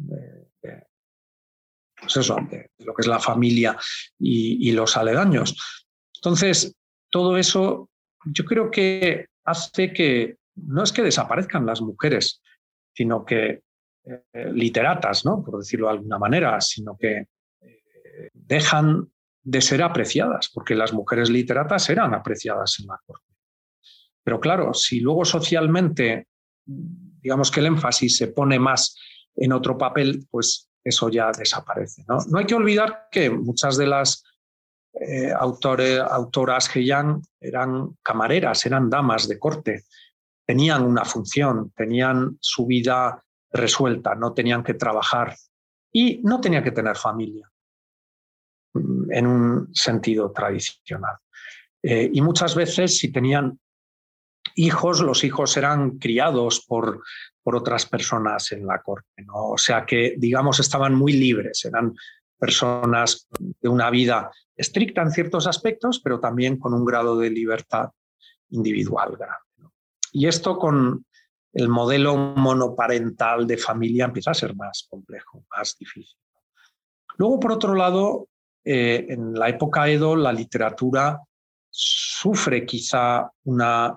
[0.60, 3.76] pues eso, de, lo que es la familia
[4.18, 5.56] y, los aledaños.
[6.16, 6.74] Entonces,
[7.10, 7.88] todo eso
[8.24, 12.40] yo creo que hace que no es que desaparezcan las mujeres,
[12.94, 13.62] sino que
[14.04, 15.42] eh, literatas, ¿no?
[15.42, 17.26] por decirlo de alguna manera, sino que
[18.32, 19.08] dejan
[19.44, 23.32] de ser apreciadas, porque las mujeres literatas eran apreciadas en la corte.
[24.24, 26.28] Pero claro, si luego socialmente,
[26.64, 28.96] digamos que el énfasis se pone más
[29.36, 32.04] en otro papel, pues eso ya desaparece.
[32.08, 34.24] No, hay que olvidar que muchas de las
[34.94, 37.04] eh, autores, autoras ya
[37.38, 39.84] eran camareras, eran damas de corte,
[40.46, 45.36] tenían una función, tenían su vida resuelta, no tenían que trabajar
[45.92, 47.50] y no tenían que tener familia
[49.10, 51.16] en un sentido tradicional.
[51.82, 53.58] Eh, y muchas veces si tenían
[54.54, 57.02] hijos, los hijos eran criados por,
[57.42, 59.22] por otras personas en la corte.
[59.22, 59.50] ¿no?
[59.50, 61.94] O sea que, digamos, estaban muy libres, eran
[62.38, 67.90] personas de una vida estricta en ciertos aspectos, pero también con un grado de libertad
[68.50, 69.72] individual grande.
[70.12, 71.04] Y esto con
[71.52, 76.18] el modelo monoparental de familia empieza a ser más complejo, más difícil.
[77.16, 78.28] Luego, por otro lado,
[78.64, 81.20] eh, en la época Edo la literatura
[81.70, 83.96] sufre quizá una,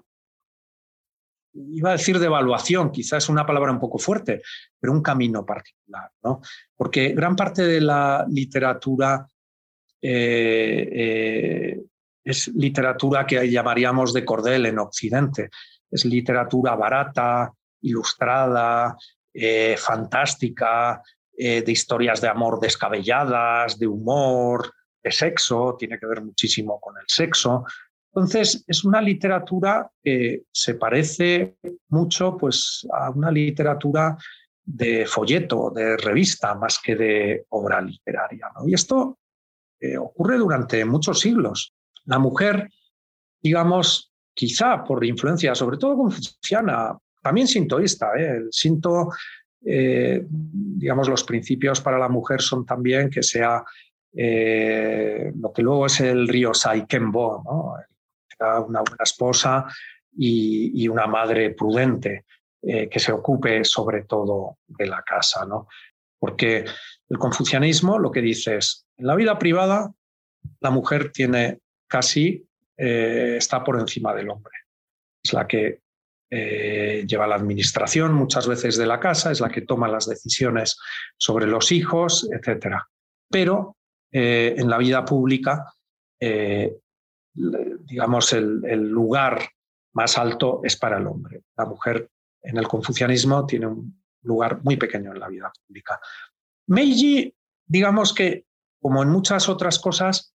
[1.53, 4.41] iba a decir devaluación, quizá es una palabra un poco fuerte,
[4.79, 6.41] pero un camino particular, ¿no?
[6.75, 9.25] Porque gran parte de la literatura
[10.01, 11.81] eh, eh,
[12.23, 15.49] es literatura que llamaríamos de cordel en Occidente.
[15.89, 18.97] Es literatura barata, ilustrada,
[19.77, 21.01] fantástica,
[21.39, 24.73] eh, de historias de amor descabelladas, de humor,
[25.03, 27.63] de sexo, tiene que ver muchísimo con el sexo.
[28.07, 31.57] Entonces, es una literatura que se parece
[31.89, 34.17] mucho pues, a una literatura
[34.65, 38.51] de folleto, de revista, más que de obra literaria.
[38.65, 39.19] Y esto
[39.79, 41.75] eh, ocurre durante muchos siglos.
[42.05, 42.67] La mujer,
[43.39, 48.37] digamos, quizá por influencia, sobre todo confuciana, también sintoísta, ¿eh?
[48.37, 49.09] el sinto
[49.65, 53.63] eh, digamos, los principios para la mujer son también que sea
[54.13, 57.75] eh, lo que luego es el río Saikenbo, ¿no?
[58.67, 59.65] una buena esposa
[60.15, 62.25] y, una madre prudente
[62.61, 65.45] eh, que se ocupe sobre todo de la casa.
[65.45, 65.67] ¿no?
[66.19, 66.65] Porque
[67.09, 69.91] el confucianismo lo que dice es, en la vida privada
[70.59, 72.47] la mujer tiene casi,
[72.77, 74.53] está por encima del hombre.
[75.23, 75.81] Es la que
[76.29, 80.77] eh, lleva la administración muchas veces de la casa, es la que toma las decisiones
[81.17, 82.75] sobre los hijos, etc.
[83.29, 83.77] Pero
[84.11, 85.73] eh, en la vida pública,
[86.19, 86.77] eh,
[87.33, 89.39] digamos, el, lugar
[89.93, 91.43] más alto es para el hombre.
[91.55, 92.09] La mujer
[92.41, 95.99] en el confucianismo tiene un lugar muy pequeño en la vida pública.
[96.67, 97.33] Meiji,
[97.65, 98.45] digamos que,
[98.81, 100.33] como en muchas otras cosas,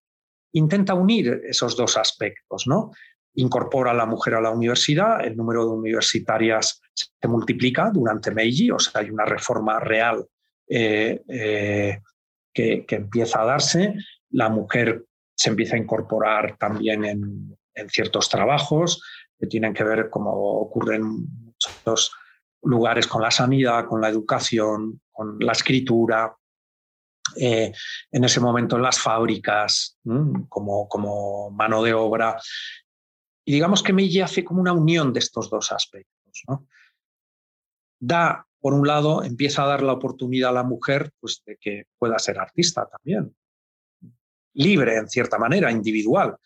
[0.53, 2.91] intenta unir esos dos aspectos, ¿no?
[3.35, 8.71] Incorpora a la mujer a la universidad, el número de universitarias se multiplica durante Meiji,
[8.71, 10.25] o sea, hay una reforma real
[10.67, 11.99] eh, eh,
[12.53, 13.95] que, empieza a darse,
[14.29, 15.05] la mujer
[15.35, 19.01] se empieza a incorporar también en, en ciertos trabajos
[19.39, 22.11] que tienen que ver, como ocurre en muchos
[22.61, 26.35] lugares, con la sanidad, con la educación, con la escritura,
[27.35, 27.71] eh,
[28.11, 29.97] en ese momento en las fábricas,
[30.49, 32.39] como, como mano de obra.
[33.45, 36.43] Y digamos que Meiji hace como una unión de estos dos aspectos.
[37.99, 41.85] Da, por un lado, empieza a dar la oportunidad a la mujer pues, de que
[41.97, 43.35] pueda ser artista también,
[44.53, 46.37] libre en cierta manera, individual.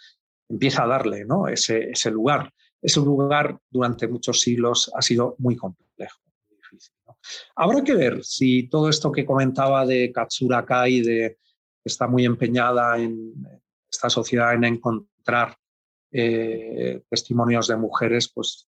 [0.49, 1.47] Empieza a darle ¿no?
[1.47, 2.51] ese, ese lugar.
[2.81, 6.21] Ese lugar durante muchos siglos ha sido muy complejo.
[7.55, 11.37] Habrá que ver si todo esto que comentaba de Katsura Kai, de
[11.83, 13.33] está muy empeñada en
[13.89, 15.57] esta sociedad en encontrar
[16.11, 18.67] eh, testimonios de mujeres, pues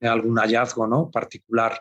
[0.00, 1.10] de algún hallazgo ¿no?
[1.10, 1.80] particular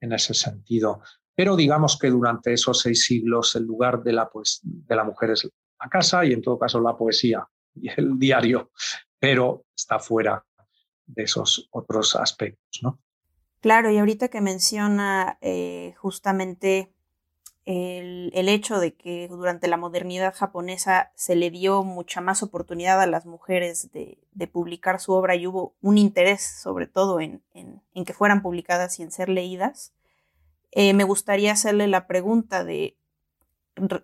[0.00, 1.00] en ese sentido.
[1.34, 5.50] Pero digamos que durante esos seis siglos el lugar de la, pues, de mujer es
[5.80, 8.70] la casa y en todo caso la poesía y el diario,
[9.18, 10.44] pero está fuera
[11.06, 12.80] de esos otros aspectos.
[12.82, 13.00] ¿no?
[13.60, 16.93] Claro, y ahorita que menciona eh, justamente
[17.66, 23.06] el, hecho de que durante la modernidad japonesa se le dio mucha más oportunidad a
[23.06, 24.18] las mujeres de,
[24.52, 27.42] publicar su obra y hubo un interés sobre todo en,
[27.92, 29.94] que fueran publicadas y en ser leídas,
[30.72, 32.96] eh, me gustaría hacerle la pregunta de,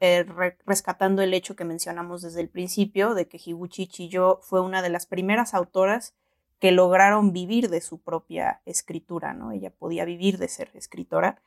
[0.00, 0.26] eh,
[0.66, 4.88] rescatando el hecho que mencionamos desde el principio, de que Higuchi Chiyo fue una de
[4.88, 6.14] las primeras autoras
[6.58, 9.52] que lograron vivir de su propia escritura, ¿no?
[9.52, 11.40] Ella podía vivir de ser escritora.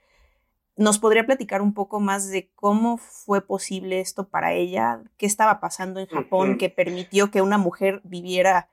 [0.75, 5.03] ¿Nos podría platicar un poco más de cómo fue posible esto para ella?
[5.17, 8.69] ¿Qué estaba pasando en Japón que permitió que una mujer viviera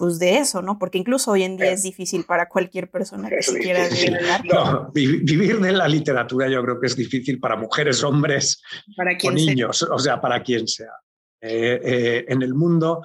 [0.00, 0.78] pues de eso, ¿no?
[0.78, 3.86] Porque incluso hoy en día es difícil para cualquier persona que se quiera
[4.50, 8.62] no, vivir de la literatura yo creo que es difícil para mujeres, hombres
[8.96, 10.94] para o niños, o sea, para quien sea.
[11.42, 13.02] Eh, eh, en el mundo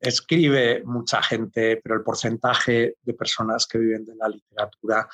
[0.00, 5.08] escribe mucha gente, pero el porcentaje de personas que viven de la literatura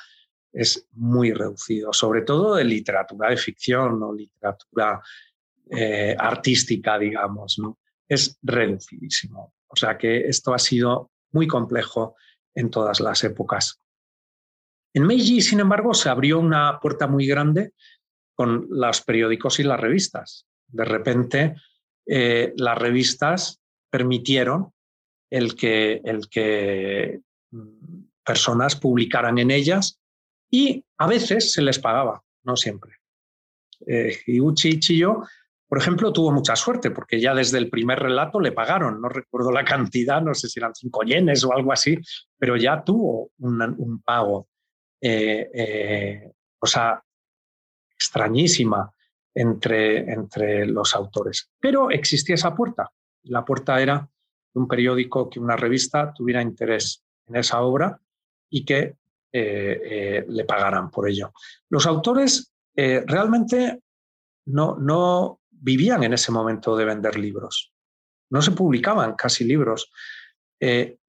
[0.53, 5.01] es muy reducido, sobre todo de literatura de ficción o literatura
[5.69, 7.79] eh, artística, digamos, ¿no?
[8.07, 9.53] es reducidísimo.
[9.67, 12.15] O sea que esto ha sido muy complejo
[12.53, 13.79] en todas las épocas.
[14.93, 17.73] En Meiji, sin embargo, se abrió una puerta muy grande
[18.35, 20.45] con los periódicos y las revistas.
[20.67, 21.55] De repente,
[22.05, 24.71] eh, las revistas permitieron
[25.31, 29.99] el que, el que mm, personas publicaran en ellas
[30.53, 32.97] y a veces se les pagaba, no siempre.
[33.87, 34.19] Eh,
[34.53, 35.23] Chiyo,
[35.67, 39.51] por ejemplo, tuvo mucha suerte porque ya desde el primer relato le pagaron, no recuerdo
[39.51, 41.97] la cantidad, no sé si eran cinco yenes o algo así,
[42.37, 44.47] pero ya tuvo un, pago.
[45.01, 47.03] Eh, eh, cosa
[47.95, 48.93] extrañísima
[49.33, 51.49] entre, entre los autores.
[51.59, 52.91] Pero existía esa puerta.
[53.23, 54.07] La puerta era
[54.53, 57.99] un periódico, que una revista tuviera interés en esa obra
[58.51, 58.97] y que
[59.35, 61.33] eh, eh, le pagaran por ello.
[61.69, 63.81] Los autores eh, realmente
[64.45, 67.73] no, no vivían en ese momento de vender libros.
[68.29, 69.91] No se publicaban casi libros.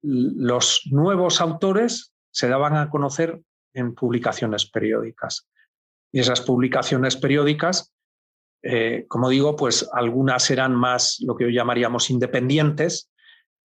[0.01, 3.41] los nuevos autores se daban a conocer
[3.73, 5.47] en publicaciones periódicas.
[6.11, 7.93] Y esas publicaciones periódicas,
[9.07, 13.09] como digo, pues algunas eran más lo que hoy llamaríamos independientes,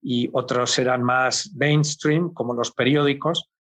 [0.03, 3.51] y otros eran más mainstream, como los periódicos.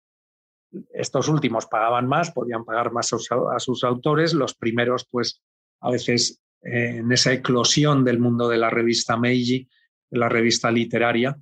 [0.92, 4.34] Estos últimos pagaban más, podían pagar más a sus autores.
[4.34, 5.42] Los primeros, pues,
[5.80, 9.68] a veces eh, en esa eclosión del mundo de la revista Meiji,
[10.10, 11.36] la revista literaria,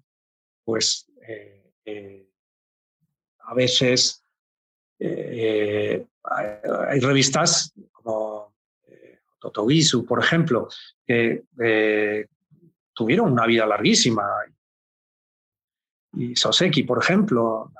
[0.64, 2.29] pues eh, eh,
[3.41, 4.24] a veces
[5.01, 8.53] hay revistas como
[9.39, 10.68] Totogisu, por ejemplo,
[11.07, 11.45] que
[12.93, 14.29] tuvieron una vida larguísima
[16.14, 17.72] y Soseki, por ejemplo,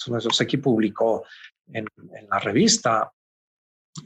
[0.00, 1.24] Soseki publicó
[1.68, 1.86] en,
[2.28, 3.12] la revista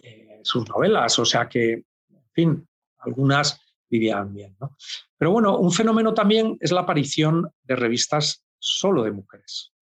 [0.02, 2.68] eh, sus novelas, o sea que, en fin,
[2.98, 4.56] algunas vivían bien.
[4.60, 4.76] ¿no?
[5.16, 9.72] Pero bueno, un fenómeno también es la aparición de revistas solo de mujeres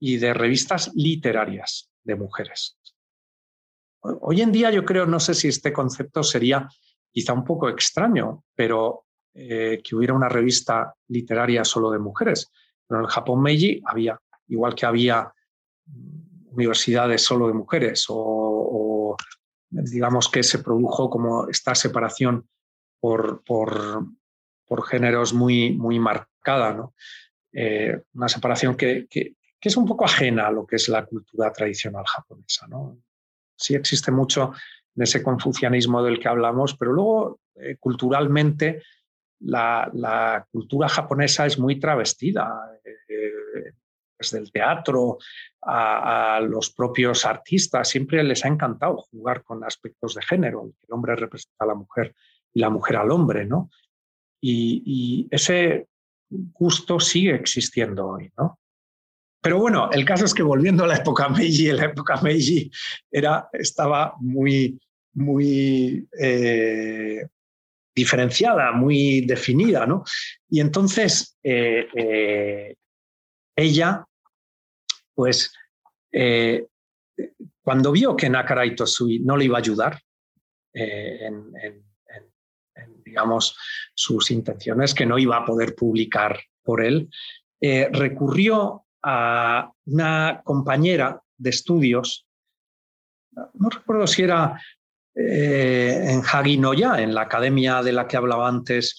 [0.00, 2.78] y de revistas literarias de mujeres.
[4.00, 6.68] Hoy en día yo creo, no sé si este concepto sería
[7.12, 12.50] quizá un poco extraño, pero eh, que hubiera una revista literaria solo de mujeres.
[12.86, 14.20] Pero en el Japón Meiji había
[14.52, 15.32] igual que había
[16.50, 19.16] universidades solo de mujeres o,
[19.70, 22.46] digamos que se produjo como esta separación
[23.00, 24.04] por, por,
[24.66, 26.94] por géneros muy, muy marcada, ¿no?
[27.52, 31.52] Eh, una separación que, que, es un poco ajena a lo que es la cultura
[31.52, 32.66] tradicional japonesa.
[32.66, 32.98] ¿no?
[33.56, 34.52] Sí existe mucho
[34.96, 38.82] en ese confucianismo del que hablamos, pero luego eh, culturalmente
[39.40, 42.80] la, la, cultura japonesa es muy travestida.
[42.84, 43.30] Eh,
[44.22, 45.18] desde el teatro
[45.62, 51.16] a, los propios artistas, siempre les ha encantado jugar con aspectos de género, el hombre
[51.16, 52.14] representa a la mujer
[52.54, 53.70] y la mujer al hombre, ¿no?
[54.40, 55.88] Y, ese
[56.30, 58.58] gusto sigue existiendo hoy, ¿no?
[59.40, 62.70] Pero bueno, el caso es que volviendo a la época Meiji, la época Meiji
[63.10, 64.80] era, estaba muy,
[65.14, 67.26] muy eh,
[67.94, 70.04] diferenciada, muy definida, ¿no?
[70.48, 72.74] Y entonces eh, eh,
[73.56, 74.04] ella
[75.14, 75.52] pues
[76.12, 76.66] eh,
[77.62, 80.00] cuando vio que Nakarai Tosui no le iba a ayudar
[80.74, 81.52] eh, en,
[83.04, 83.56] digamos,
[83.94, 87.10] sus intenciones, que no iba a poder publicar por él,
[87.60, 92.26] eh, recurrió a una compañera de estudios,
[93.54, 94.60] no recuerdo si era
[95.14, 98.98] en Haginoya, en la academia de la que hablaba antes,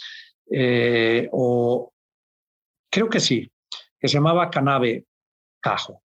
[1.32, 1.93] o
[2.91, 3.51] creo que sí,
[3.99, 5.05] que se llamaba Kanabe
[5.64, 6.03] Cajo.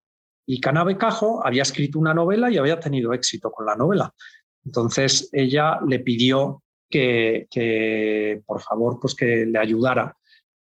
[0.46, 4.14] Y Canabe Cajo había escrito una novela y había tenido éxito con la novela.
[4.64, 10.16] Entonces ella le pidió que, por favor, pues que le ayudara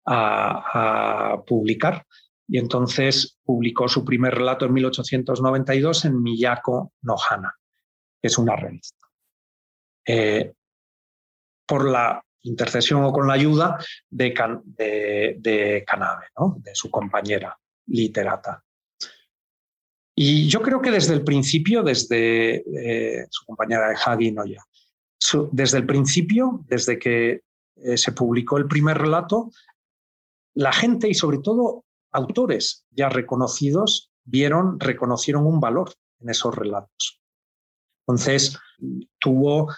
[0.06, 2.06] a, publicar.
[2.48, 7.54] Y entonces publicó su primer relato en 1892 en Miyako Nohana,
[8.20, 9.06] que es una revista.
[10.06, 10.52] Eh,
[11.66, 13.78] por la intercesión o con la ayuda
[14.10, 14.34] de,
[15.86, 16.26] Canabe,
[16.56, 18.62] de su compañera literata.
[20.14, 24.62] Y yo creo que desde el principio, desde eh, su compañera de Hagi Noya,
[25.52, 27.42] desde el principio, desde que
[27.76, 29.50] eh, se publicó el primer relato,
[30.54, 37.20] la gente y sobre todo autores ya reconocidos vieron, reconocieron un valor en esos relatos.
[38.06, 38.58] Entonces,
[39.18, 39.72] tuvo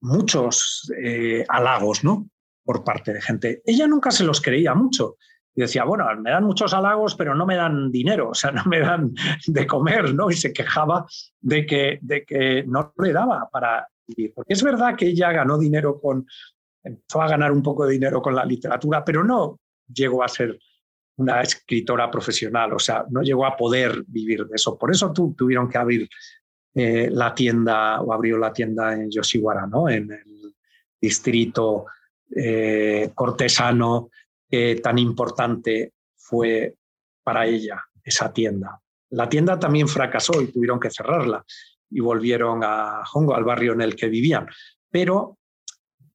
[0.00, 2.28] muchos eh, halagos ¿no?
[2.64, 3.62] por parte de gente.
[3.64, 5.16] Ella nunca se los creía mucho.
[5.54, 8.64] Y decía, bueno, me dan muchos halagos, pero no me dan dinero, o sea, no
[8.64, 9.12] me dan
[9.46, 10.30] de comer, ¿no?
[10.30, 11.06] Y se quejaba
[11.40, 14.32] de que, de que no le daba para vivir.
[14.34, 16.26] Porque es verdad que ella ganó dinero con,
[16.82, 19.58] empezó a ganar un poco de dinero con la literatura, pero no
[19.92, 20.58] llegó a ser
[21.16, 24.78] una escritora profesional, o sea, no llegó a poder vivir de eso.
[24.78, 26.08] Por eso tu, tuvieron que abrir
[26.74, 29.88] eh, la tienda, o abrió la tienda en Yoshiwara, ¿no?
[29.88, 30.54] En el
[31.00, 31.86] distrito
[32.34, 34.08] eh, cortesano
[34.82, 36.76] tan importante fue
[37.22, 38.80] para ella esa tienda.
[39.10, 41.44] La tienda también fracasó y tuvieron que cerrarla
[41.90, 44.46] y volvieron a Hongo, al barrio en el que vivían.
[44.90, 45.38] Pero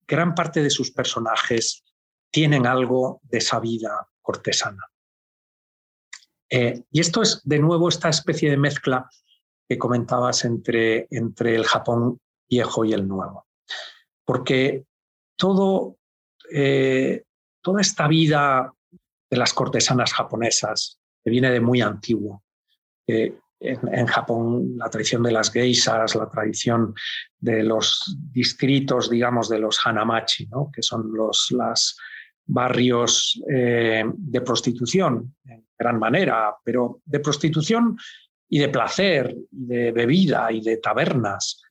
[0.08, 1.84] gran parte de sus personajes
[2.32, 4.84] tienen algo de esa vida cortesana.
[6.50, 9.10] Eh, y esto es de nuevo esta especie de mezcla
[9.68, 12.20] que comentabas entre, entre el Japón
[12.50, 13.46] viejo y el nuevo.
[14.26, 14.86] Porque
[15.36, 15.98] todo
[16.52, 17.24] eh,
[17.68, 18.74] toda esta vida
[19.30, 22.46] de las cortesanas japonesas, que viene de muy antiguo.
[23.06, 26.94] en, Japón, la tradición de las geisas, la tradición
[27.38, 30.72] de los distritos, digamos, de los hanamachi, ¿no?
[30.72, 31.54] que son los
[32.46, 37.98] barrios eh, de prostitución, en gran manera, pero de prostitución
[38.48, 41.62] y de placer, y de bebida, y de tabernas,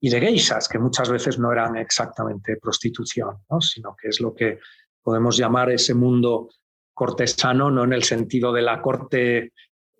[0.00, 4.58] y de geisas, que muchas veces no eran exactamente prostitución, sino que es lo que
[5.02, 6.48] podemos llamar ese mundo
[6.92, 9.52] cortesano, no en el sentido de la corte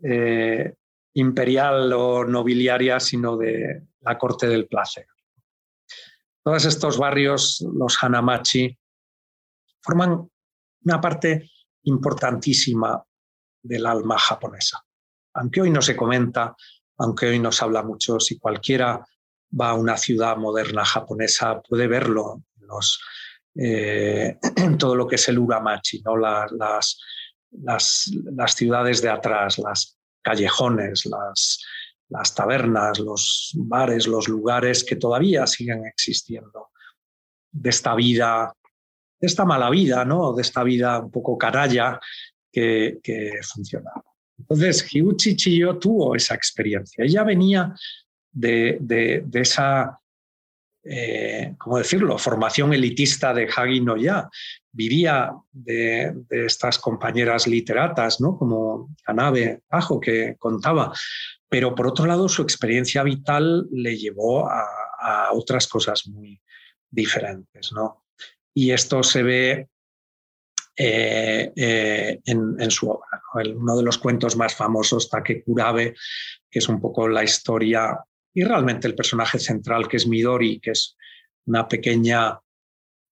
[0.03, 0.75] eh,
[1.15, 5.07] imperial o nobiliaria, sino de la corte del placer.
[6.43, 8.77] Todos estos barrios, los Hanamachi,
[9.83, 10.29] forman
[10.85, 11.51] una parte
[11.85, 13.03] importantísima
[13.63, 14.83] del alma japonesa.
[15.35, 16.55] Aunque hoy no se comenta,
[16.99, 19.05] aunque hoy no se habla mucho, si cualquiera
[19.59, 23.01] va a una ciudad moderna japonesa puede verlo en los
[23.55, 24.39] eh,
[24.79, 26.17] todo lo que es el Uramachi, ¿no?
[26.17, 31.65] las, las, las, ciudades de atrás, las callejones, las,
[32.09, 36.69] las tabernas, los bares, los lugares que todavía siguen existiendo
[37.51, 38.55] de esta vida,
[39.19, 40.33] de esta mala vida, ¿no?
[40.33, 41.99] de esta vida un poco caralla
[42.53, 44.05] que, que funcionaba.
[44.39, 47.05] Entonces, Hiuchi Chiyo tuvo esa experiencia.
[47.05, 47.75] Ella venía
[48.33, 50.01] de, de, de esa
[50.83, 54.29] eh, ¿cómo decirlo?, formación elitista de Hagi no Ya,
[54.73, 58.39] vivía de, estas compañeras literatas, ¿no?
[58.39, 60.93] como Canabe Ajo, que contaba,
[61.49, 64.67] pero por otro lado su experiencia vital le llevó a,
[65.33, 66.39] otras cosas muy
[66.91, 67.73] diferentes.
[67.73, 68.05] ¿no?
[68.53, 69.69] Y esto se ve
[70.77, 73.23] eh, eh, en, su obra.
[73.57, 75.95] uno de los cuentos más famosos, Take Kurabe,
[76.51, 77.99] que es un poco la historia
[78.35, 80.97] y realmente el personaje central, que es Midori, que es
[81.47, 82.39] una pequeña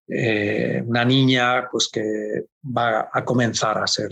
[0.10, 4.12] eh, una niña pues, que va a comenzar a ser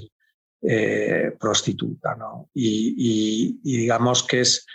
[0.61, 2.15] eh, prostituta.
[2.15, 2.49] ¿no?
[2.53, 4.65] Y, digamos que es,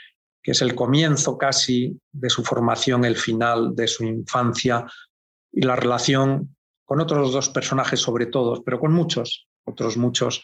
[0.42, 4.86] que es el comienzo casi de su formación, el final de su infancia
[5.52, 6.56] y la relación
[6.86, 10.42] con otros dos personajes sobre todo, pero con muchos, otros muchos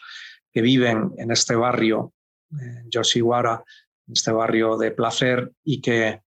[0.53, 2.13] que viven en este barrio,
[2.51, 3.63] en Yoshiwara,
[4.11, 6.21] este barrio de placer y que,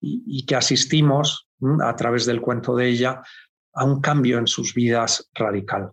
[0.00, 1.48] y que asistimos
[1.82, 3.22] a través del cuento de ella
[3.74, 5.92] a un cambio en sus vidas radical.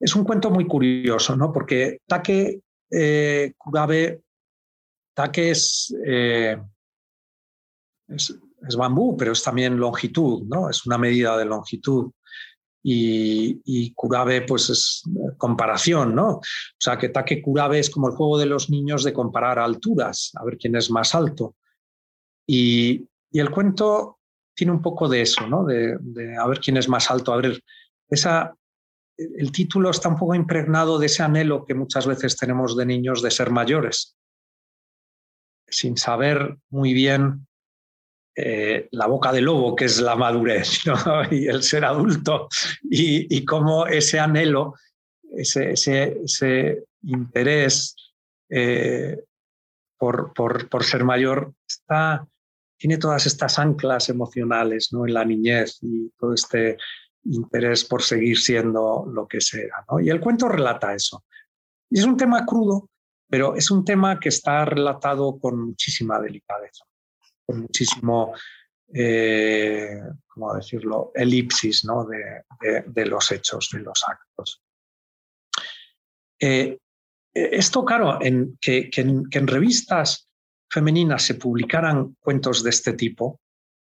[0.00, 1.52] Es un cuento muy curioso, ¿no?
[1.52, 2.60] Porque Take
[2.90, 4.22] eh, Kurabe,
[5.14, 5.52] Take
[6.06, 6.62] eh,
[8.08, 8.38] es,
[8.68, 10.68] es, bambú, pero es también longitud, ¿no?
[10.68, 12.10] Es una medida de longitud.
[12.86, 15.02] Y, y Kurabe, pues es
[15.38, 16.28] comparación, ¿no?
[16.36, 16.42] O
[16.78, 20.44] sea, que Take Kurabe es como el juego de los niños de comparar alturas, a
[20.44, 21.56] ver quién es más alto.
[22.46, 24.18] Y, y el cuento
[24.54, 25.64] tiene un poco de eso, ¿no?
[25.64, 25.98] De,
[26.38, 27.62] a ver quién es más alto, a ver,
[28.08, 28.54] esa,
[29.16, 33.22] el título está un poco impregnado de ese anhelo que muchas veces tenemos de niños
[33.22, 34.16] de ser mayores,
[35.66, 37.46] sin saber muy bien
[38.36, 40.80] eh, la boca del lobo, que es la madurez,
[41.30, 42.48] y el ser adulto,
[42.82, 44.74] y, cómo ese anhelo,
[45.36, 47.94] ese, ese, interés
[48.48, 49.22] eh,
[49.98, 52.26] por, por, ser mayor está
[52.76, 55.06] tiene todas estas anclas emocionales ¿no?
[55.06, 56.76] en la niñez y todo este
[57.24, 59.84] interés por seguir siendo lo que sea.
[60.02, 61.24] Y el cuento relata eso.
[61.90, 62.90] Y es un tema crudo,
[63.28, 66.84] pero es un tema que está relatado con muchísima delicadeza,
[67.44, 68.34] con muchísimo,
[68.92, 72.06] eh, ¿cómo decirlo?, elipsis ¿no?
[72.06, 74.62] de, los hechos, de los actos.
[76.40, 76.78] Eh,
[77.32, 80.28] esto, claro, en, que, en, revistas
[80.70, 83.40] femeninas se publicaran cuentos de este tipo,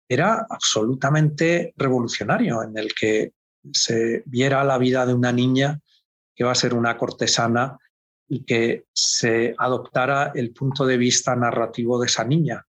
[0.07, 3.33] era absolutamente revolucionario, en el que
[3.71, 5.79] se viera la vida de una niña
[6.35, 7.77] que va a ser una cortesana
[8.27, 12.65] y que se adoptara el punto de vista narrativo de esa niña,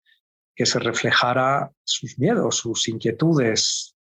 [0.55, 3.95] que se reflejara sus miedos, sus inquietudes,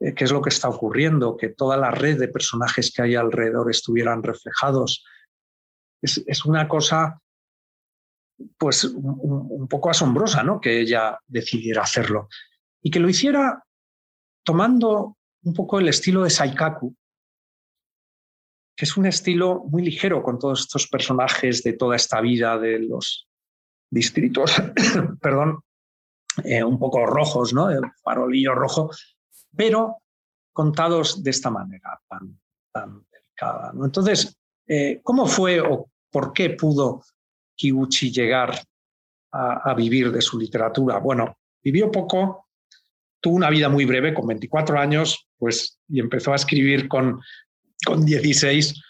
[0.00, 3.14] eh, qué es lo que está ocurriendo, que toda la red de personajes que hay
[3.14, 5.04] alrededor estuvieran reflejados.
[6.00, 7.20] Es, una cosa
[8.56, 10.60] pues un, poco asombrosa, ¿no?
[10.60, 12.28] Que ella decidiera hacerlo.
[12.80, 13.64] Y que lo hiciera
[14.44, 16.94] tomando un poco el estilo de Saikaku,
[18.76, 22.78] que es un estilo muy ligero con todos estos personajes de toda esta vida de
[22.78, 23.28] los
[23.90, 24.54] distritos,
[25.20, 25.58] perdón,
[26.44, 27.70] eh, un poco rojos, ¿no?
[27.70, 28.90] El farolillo rojo,
[29.56, 29.98] pero
[30.52, 32.38] contados de esta manera tan,
[33.10, 33.72] delicada.
[33.84, 34.36] Entonces,
[34.66, 37.02] eh, ¿cómo fue o por qué pudo
[37.56, 38.54] Kiguchi llegar
[39.32, 40.98] a, vivir de su literatura.
[40.98, 42.48] Bueno, vivió poco,
[43.20, 47.20] tuvo una vida muy breve, con 24 años, pues, y empezó a escribir con,
[47.84, 48.82] con 16,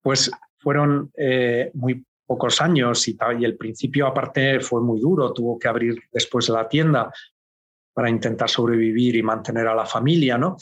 [0.00, 5.58] pues fueron eh, muy pocos años y, y el principio aparte fue muy duro, tuvo
[5.58, 7.12] que abrir después la tienda
[7.92, 10.56] para intentar sobrevivir y mantener a la familia, ¿no?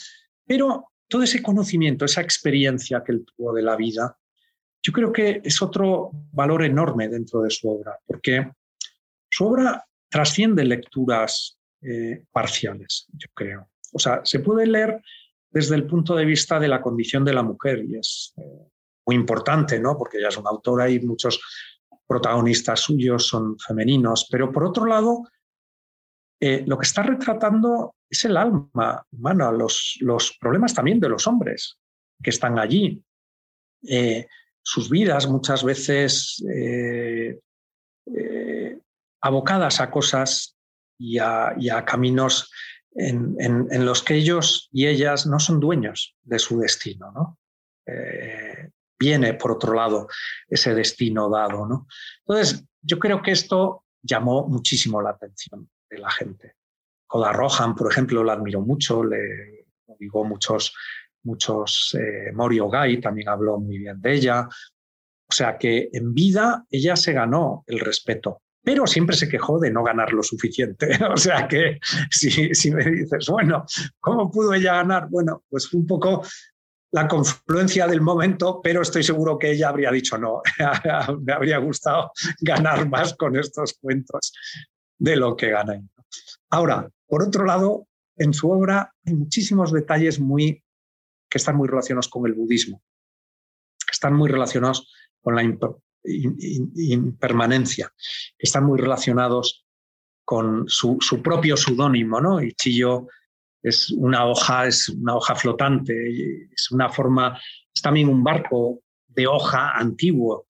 [0.45, 4.17] Pero todo ese conocimiento, esa experiencia que él tuvo de la vida,
[4.81, 8.51] yo creo que es otro valor enorme dentro de su obra, porque
[9.29, 13.69] su obra trasciende lecturas eh, parciales, yo creo.
[13.93, 15.01] O sea, se puede leer
[15.49, 18.69] desde el punto de vista de la condición de la mujer y es eh,
[19.05, 19.97] muy importante, ¿no?
[19.97, 21.39] Porque ella es una autora y muchos
[22.07, 25.23] protagonistas suyos son femeninos, pero por otro lado,
[26.39, 31.25] eh, lo que está retratando es el alma humana, los, los problemas también de los
[31.27, 31.77] hombres
[32.21, 33.03] que están allí
[34.63, 37.39] sus vidas muchas veces eh,
[38.05, 38.79] eh,
[39.21, 40.55] abocadas a cosas
[40.97, 42.49] y a, caminos
[42.95, 47.11] en, los que ellos y ellas no son dueños de su destino.
[47.11, 47.37] ¿no?
[47.85, 48.69] Eh,
[49.03, 50.07] viene, por otro lado,
[50.47, 51.67] ese destino dado.
[51.67, 51.87] ¿no?
[52.25, 56.55] Entonces, yo creo que esto llamó muchísimo la atención de la gente.
[57.07, 59.65] Koda Rohan, por ejemplo, la admiró mucho, le
[59.99, 60.73] digo muchos
[61.23, 64.47] muchos, eh, Mori Ogai también habló muy bien de ella.
[64.47, 69.71] O sea que en vida ella se ganó el respeto, pero siempre se quejó de
[69.71, 70.87] no ganar lo suficiente.
[71.13, 71.79] O sea que
[72.11, 73.65] si, me dices, bueno,
[73.99, 75.07] ¿cómo pudo ella ganar?
[75.09, 76.23] Bueno, pues un poco
[76.93, 80.43] la confluencia del momento, pero estoy seguro que ella habría dicho no,
[81.21, 84.31] me habría gustado ganar más con estos cuentos
[84.99, 85.83] de lo que gané.
[86.51, 90.63] Ahora, por otro lado, en su obra hay muchísimos detalles muy,
[91.27, 92.83] que están muy relacionados con el budismo,
[93.91, 95.43] están muy relacionados con la
[96.03, 97.91] impermanencia,
[98.37, 99.65] están muy relacionados
[100.23, 102.37] con su, propio pseudónimo, ¿no?
[102.55, 103.07] Chillo
[103.63, 107.39] es una hoja, es una hoja flotante, es una forma,
[107.73, 110.47] es también un barco de hoja antiguo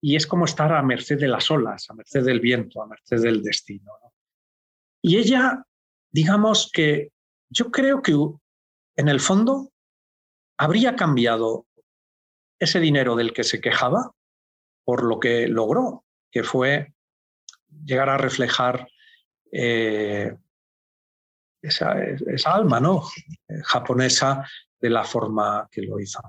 [0.00, 3.22] y es como estar a merced de las olas, a merced del viento, a merced
[3.22, 3.90] del destino.
[5.02, 5.64] Y ella,
[6.12, 7.10] digamos que
[7.48, 8.14] yo creo que
[8.96, 9.72] en el fondo
[10.58, 11.66] habría cambiado
[12.58, 14.12] ese dinero del que se quejaba
[14.84, 16.94] por lo que logró, que fue
[17.84, 18.86] llegar a reflejar
[19.50, 20.36] eh,
[21.68, 23.02] esa, alma ¿no?
[23.64, 24.44] japonesa
[24.80, 26.20] de la forma que lo hizo.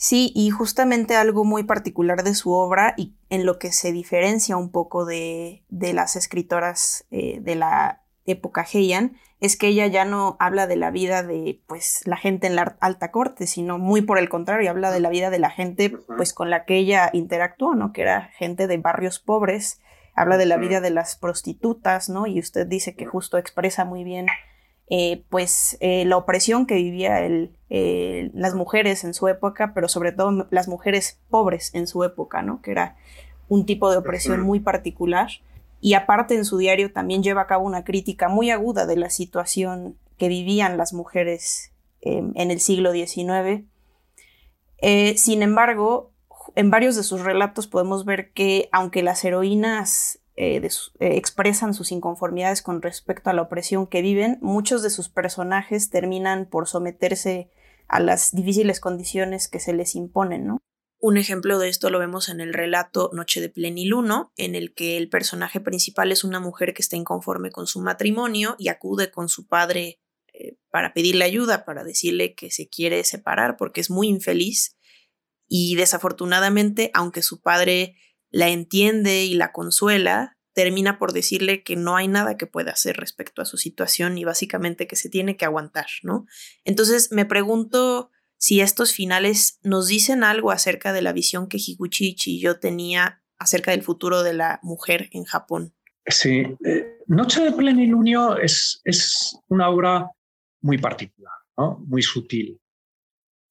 [0.00, 4.56] Sí, y justamente algo muy particular de su obra y en lo que se diferencia
[4.56, 10.36] un poco de, las escritoras eh, de la época Heian es que ella ya no
[10.38, 14.18] habla de la vida de pues la gente en la alta corte, sino muy por
[14.18, 17.74] el contrario, habla de la vida de la gente pues con la que ella interactuó,
[17.74, 17.92] ¿no?
[17.92, 19.80] Que era gente de barrios pobres,
[20.18, 22.26] habla de la vida de las prostitutas, ¿no?
[22.26, 24.26] Y usted dice que justo expresa muy bien
[24.90, 29.86] eh, pues eh, la opresión que vivía el, eh, las mujeres en su época, pero
[29.88, 32.62] sobre todo las mujeres pobres en su época, ¿no?
[32.62, 32.96] Que era
[33.48, 35.28] un tipo de opresión muy particular
[35.80, 39.10] y aparte en su diario también lleva a cabo una crítica muy aguda de la
[39.10, 43.64] situación que vivían las mujeres em, en el siglo XIX.
[44.78, 46.12] Eh, sin embargo,
[46.58, 51.92] en varios de sus relatos podemos ver que aunque las heroínas eh, eh, expresan sus
[51.92, 57.48] inconformidades con respecto a la opresión que viven, muchos de sus personajes terminan por someterse
[57.86, 60.58] a las difíciles condiciones que se les imponen, ¿no?
[60.98, 64.96] Un ejemplo de esto lo vemos en el relato Noche de Pleniluno, en el que
[64.96, 69.28] el personaje principal es una mujer que está inconforme con su matrimonio y acude con
[69.28, 70.00] su padre
[70.32, 74.76] eh, para pedirle ayuda, para decirle que se quiere separar porque es muy infeliz
[75.48, 77.96] y desafortunadamente, aunque su padre
[78.30, 82.96] la entiende y la consuela, termina por decirle que no hay nada que pueda hacer
[82.96, 86.26] respecto a su situación y básicamente que se tiene que aguantar, ¿no?
[86.64, 92.40] Entonces me pregunto si estos finales nos dicen algo acerca de la visión que Higuchi
[92.40, 95.74] yo tenía acerca del futuro de la mujer en Japón.
[96.06, 100.10] Sí, eh, Noche de Plenilunio es, es una obra
[100.60, 101.32] muy particular,
[101.86, 102.60] muy sutil,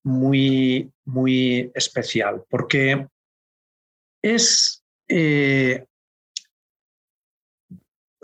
[0.07, 3.07] muy, muy especial, porque
[4.21, 5.85] es, eh,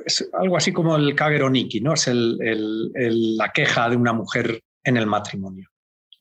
[0.05, 1.93] es algo así como el Kageroniki, ¿no?
[1.93, 5.69] es la queja de una mujer en el matrimonio.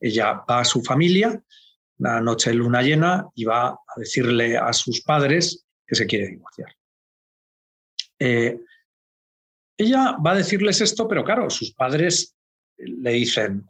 [0.01, 1.41] Ella va a su familia,
[1.99, 6.27] la noche de luna llena, y va a decirle a sus padres que se quiere
[6.27, 6.75] divorciar.
[8.19, 8.59] Eh,
[9.79, 12.37] ella va a decirles esto, pero claro, sus padres
[12.77, 13.65] le dicen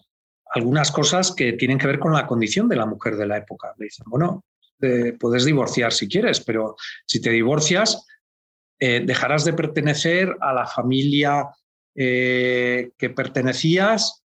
[0.54, 3.74] algunas cosas que tienen que ver con la condición de la mujer de la época.
[3.78, 4.44] Le dicen, bueno,
[5.18, 6.76] puedes divorciar si quieres, pero
[7.06, 8.04] si te divorcias,
[8.80, 11.48] eh, dejarás de pertenecer a la familia
[11.94, 14.24] eh, que pertenecías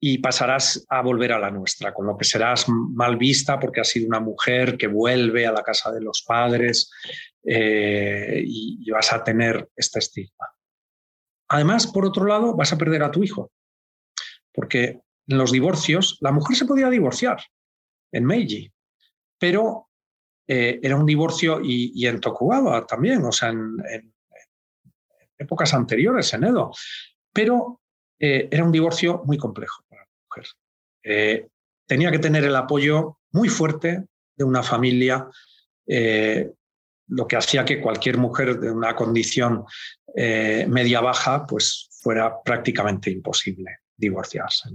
[0.00, 3.88] y pasarás a volver a la nuestra, con lo que serás mal vista porque has
[3.88, 6.90] sido una mujer que vuelve a la casa de los padres
[7.42, 10.46] eh, y, vas a tener este estigma.
[11.48, 13.50] Además, por otro lado, vas a perder a tu hijo,
[14.52, 17.40] porque en los divorcios la mujer se podía divorciar
[18.12, 18.72] en Meiji,
[19.38, 19.88] pero
[20.46, 23.76] eh, era un divorcio y, en Tokugawa también, o sea, en,
[25.36, 26.72] épocas anteriores, en Edo,
[27.32, 27.80] pero
[28.18, 30.46] eh, era un divorcio muy complejo para la mujer.
[31.02, 31.48] Eh,
[31.86, 34.04] tenía que tener el apoyo muy fuerte
[34.36, 35.28] de una familia,
[35.86, 39.64] lo que hacía que cualquier mujer de una condición
[40.14, 44.70] media-baja pues fuera prácticamente imposible divorciarse.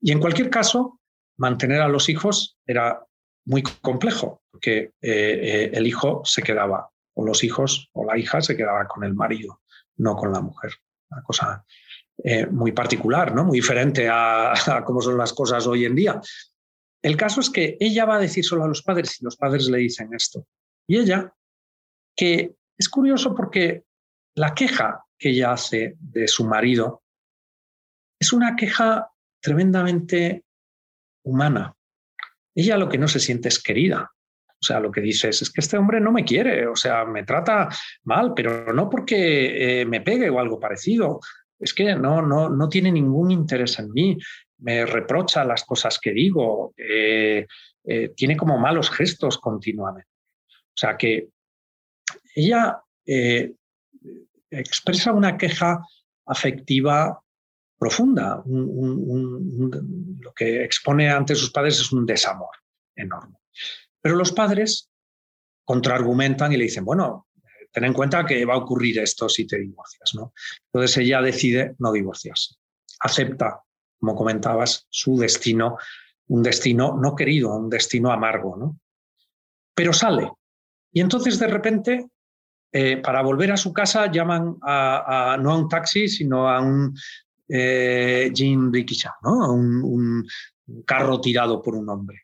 [0.00, 1.00] Y en cualquier caso,
[1.38, 3.04] mantener a los hijos era
[3.46, 8.86] muy complejo, porque el hijo se quedaba, o los hijos o la hija se quedaba
[8.86, 9.62] con el marido,
[9.96, 10.72] no con la mujer.
[11.10, 11.64] Una cosa
[12.22, 13.44] eh, muy particular, ¿no?
[13.44, 16.20] muy diferente a, cómo son las cosas hoy en día.
[17.02, 19.68] El caso es que ella va a decir solo a los padres y los padres
[19.68, 20.46] le dicen esto.
[20.86, 21.32] Y ella,
[22.14, 23.84] que es curioso porque
[24.34, 27.02] la queja que ella hace de su marido
[28.18, 29.09] es una queja
[29.40, 30.44] tremendamente
[31.24, 31.74] humana.
[32.54, 34.10] Ella lo que no se siente es querida.
[34.60, 37.24] O sea, lo que dice es, que este hombre no me quiere, o sea, me
[37.24, 37.68] trata
[38.04, 41.20] mal, pero no porque eh, me pegue o algo parecido,
[41.58, 44.18] es que no, no, no tiene ningún interés en mí.
[44.58, 47.46] me reprocha las cosas que digo, eh,
[47.84, 50.10] eh, tiene como malos gestos continuamente.
[50.52, 51.28] O sea que
[52.34, 52.78] ella
[54.50, 55.80] expresa una queja
[56.26, 57.18] afectiva
[57.80, 58.42] profunda.
[58.44, 62.50] lo que expone ante sus padres es un desamor
[62.94, 63.38] enorme.
[64.02, 64.90] Pero los padres
[65.64, 67.28] contraargumentan y le dicen, bueno,
[67.72, 70.14] ten en cuenta que va a ocurrir esto si te divorcias.
[70.14, 70.34] ¿no?
[70.66, 72.56] Entonces ella decide no divorciarse.
[73.00, 73.62] Acepta,
[73.98, 75.78] como comentabas, su destino,
[76.28, 78.58] un destino no querido, un destino amargo.
[78.58, 78.78] ¿no?
[79.74, 80.30] Pero sale.
[80.92, 82.08] Y entonces de repente,
[82.72, 86.94] eh, para volver a su casa, llaman a, no a un taxi, sino a un
[87.50, 88.70] eh, Jean
[89.22, 89.44] ¿no?
[89.44, 90.26] a un
[90.86, 92.22] carro tirado por un hombre.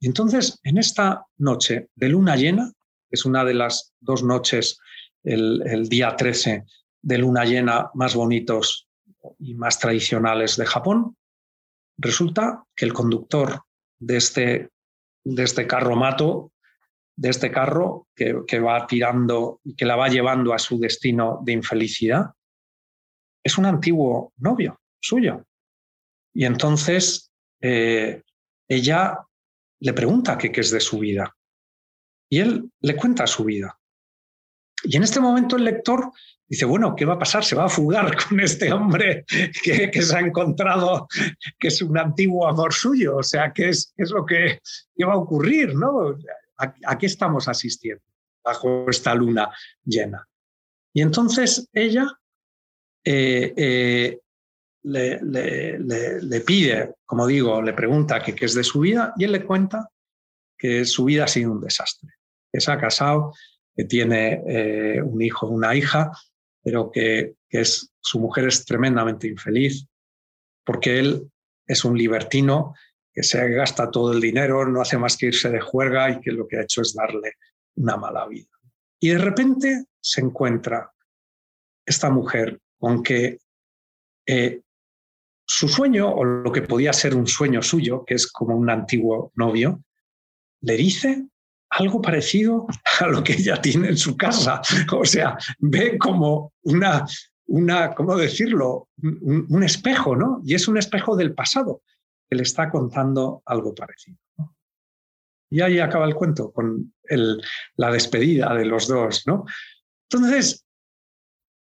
[0.00, 2.72] Entonces, en esta noche de luna llena,
[3.10, 4.78] es una de las dos noches,
[5.22, 6.64] el, día 13
[7.02, 8.88] de luna llena más bonitos
[9.38, 11.16] y más tradicionales de Japón,
[11.98, 13.62] resulta que el conductor
[13.98, 14.70] de este,
[15.24, 16.52] de este carro mato,
[17.16, 21.40] de este carro que, que, va tirando y que la va llevando a su destino
[21.44, 22.30] de infelicidad,
[23.42, 25.44] es un antiguo novio suyo.
[26.32, 27.30] Y entonces
[27.60, 28.22] eh,
[28.68, 29.18] ella
[29.80, 31.36] le pregunta qué es de su vida.
[32.28, 33.76] Y él le cuenta su vida.
[34.82, 36.10] Y en este momento el lector
[36.46, 37.44] dice, bueno, ¿qué va a pasar?
[37.44, 39.24] Se va a fugar con este hombre
[39.62, 41.08] que, se ha encontrado,
[41.58, 43.16] que es un antiguo amor suyo.
[43.16, 44.60] O sea, ¿qué es, es lo que,
[45.06, 45.74] va a ocurrir?
[45.74, 46.16] ¿no?
[46.56, 48.02] ¿A, qué estamos asistiendo
[48.44, 49.50] bajo esta luna
[49.84, 50.26] llena?
[50.92, 52.19] Y entonces ella
[53.04, 54.18] eh, eh,
[54.82, 59.90] le, pide, como digo, le pregunta qué es de su vida y él le cuenta
[60.56, 62.10] que su vida ha sido un desastre
[62.52, 63.32] que se ha casado,
[63.74, 66.10] que tiene eh, un hijo, una hija,
[66.62, 67.34] pero que,
[68.02, 69.84] su mujer es tremendamente infeliz
[70.64, 71.28] porque él
[71.66, 72.74] es un libertino
[73.12, 76.30] que se gasta todo el dinero, no hace más que irse de juerga y que
[76.30, 77.32] lo que ha hecho es darle
[77.74, 78.46] una mala vida.
[79.00, 80.92] Y de repente se encuentra
[81.84, 83.38] esta mujer con que
[84.26, 84.62] eh,
[85.44, 89.32] su sueño, o lo que podía ser un sueño suyo, que es como un antiguo
[89.34, 89.82] novio,
[90.62, 91.26] le dice
[91.70, 92.66] algo parecido
[93.00, 94.60] a lo que ella tiene en su casa.
[94.92, 97.06] O sea, ve como una,
[97.46, 98.88] una ¿cómo decirlo?
[99.02, 100.40] Un, espejo, ¿no?
[100.44, 101.82] Y es un espejo del pasado
[102.28, 104.18] que le está contando algo parecido.
[105.50, 107.42] Y ahí acaba el cuento con el,
[107.74, 109.44] la despedida de los dos, ¿no?
[110.08, 110.64] Entonces,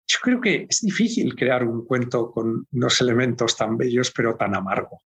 [0.06, 4.54] yo creo que es difícil crear un cuento con unos elementos tan bellos, pero tan
[4.54, 5.02] amargo,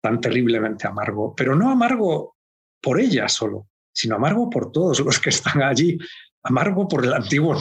[0.00, 2.36] tan terriblemente amargo, pero no amargo
[2.80, 5.98] por ella solo, sino amargo por todos los que están allí,
[6.42, 7.56] amargo por el antiguo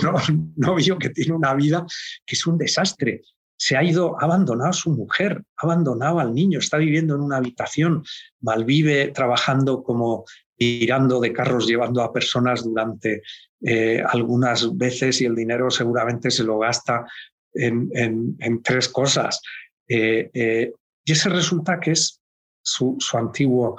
[0.55, 1.85] novio que tiene una vida
[2.25, 3.21] que es un desastre.
[3.57, 7.21] Se ha ido, ha abandonado a su mujer, ha abandonado al niño, está viviendo en
[7.21, 8.03] una habitación,
[8.39, 10.23] malvive trabajando como
[10.59, 13.23] tirando de carros, llevando a personas durante
[13.61, 17.05] eh, algunas veces y el dinero seguramente se lo gasta
[17.53, 19.41] en, tres cosas.
[19.87, 20.73] Eh, eh,
[21.05, 22.21] y ese resulta que es
[22.61, 23.77] su, su antiguo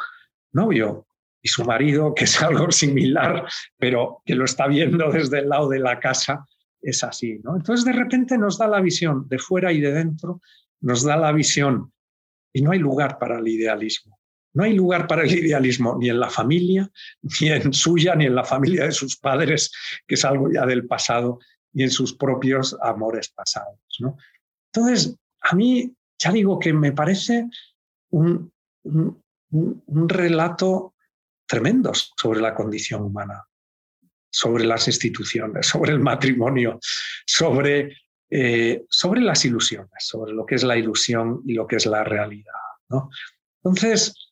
[0.53, 1.07] novio
[1.43, 3.45] y su marido, que es algo similar,
[3.77, 6.47] pero que lo está viendo desde el lado de la casa,
[6.81, 7.41] es así.
[7.45, 7.57] ¿no?
[7.57, 10.41] Entonces, de repente nos da la visión de fuera y de dentro,
[10.81, 11.93] nos da la visión
[12.55, 14.20] y no hay lugar para el idealismo.
[14.53, 16.91] No hay lugar para el idealismo ni en la familia,
[17.41, 19.71] ni en suya, ni en la familia de sus padres,
[20.07, 21.39] que es algo ya del pasado,
[21.73, 23.79] ni en sus propios amores pasados.
[24.73, 27.49] Entonces, a mí, ya digo que me parece
[28.11, 28.53] un,
[29.85, 30.95] relato
[31.47, 33.45] tremendos sobre la condición humana,
[34.31, 36.79] sobre las instituciones, sobre el matrimonio,
[37.27, 37.97] sobre,
[38.31, 42.05] eh, sobre las ilusiones, sobre lo que es la ilusión y lo que es la
[42.05, 42.55] realidad.
[43.63, 44.30] Entonces,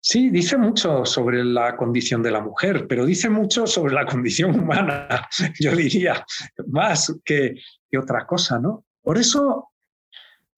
[0.00, 4.58] sí, dice mucho sobre la condición de la mujer, pero dice mucho sobre la condición
[4.58, 5.28] humana,
[5.58, 6.24] yo diría,
[6.66, 7.54] más que,
[7.90, 8.58] que otra cosa.
[8.58, 8.84] ¿no?
[9.02, 9.70] Por eso,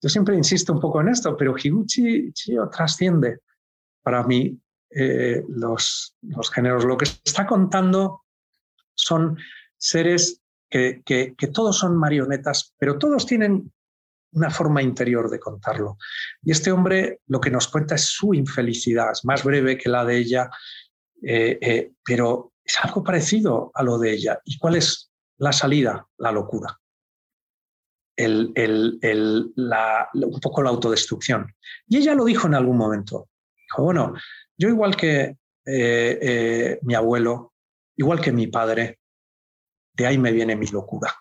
[0.01, 2.31] yo siempre insisto un poco en esto, pero Higuchi
[2.71, 3.39] trasciende
[4.03, 6.83] para mí eh, los, los, géneros.
[6.83, 8.23] Lo que está contando
[8.93, 9.37] son
[9.77, 13.71] seres que, que, todos son marionetas, pero todos tienen
[14.33, 15.97] una forma interior de contarlo.
[16.41, 20.05] Y este hombre lo que nos cuenta es su infelicidad, es más breve que la
[20.05, 20.49] de ella,
[21.21, 24.39] eh, eh, pero es algo parecido a lo de ella.
[24.45, 26.07] ¿Y cuál es la salida?
[26.17, 26.79] La locura.
[28.15, 31.53] El, el, el, la, un poco la autodestrucción.
[31.87, 33.29] Y ella lo dijo en algún momento.
[33.55, 34.13] Dijo, bueno,
[34.57, 37.53] yo igual que eh, mi abuelo,
[37.95, 38.99] igual que mi padre,
[39.93, 41.13] de ahí me viene mi locura.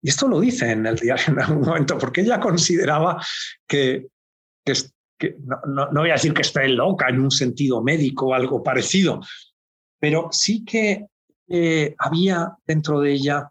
[0.00, 3.22] Y esto lo dice en el diario en algún momento, porque ella consideraba
[3.66, 4.08] que
[5.18, 5.36] que,
[5.66, 9.20] no, voy a decir que esté loca en un sentido médico o algo parecido,
[9.98, 11.06] pero sí que
[11.48, 13.50] eh, había dentro de ella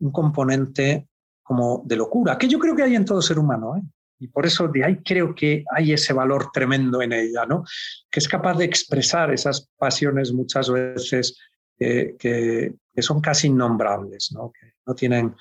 [0.00, 1.08] un componente
[1.42, 3.76] como de locura, que yo creo que hay en todo ser humano.
[3.76, 3.82] ¿eh?
[4.20, 7.64] Y por eso de ahí creo que hay ese valor tremendo en ella, ¿no?
[8.10, 11.36] que es capaz de expresar esas pasiones muchas veces
[11.76, 14.52] que, son casi innombrables, ¿no?
[14.52, 15.34] que no tienen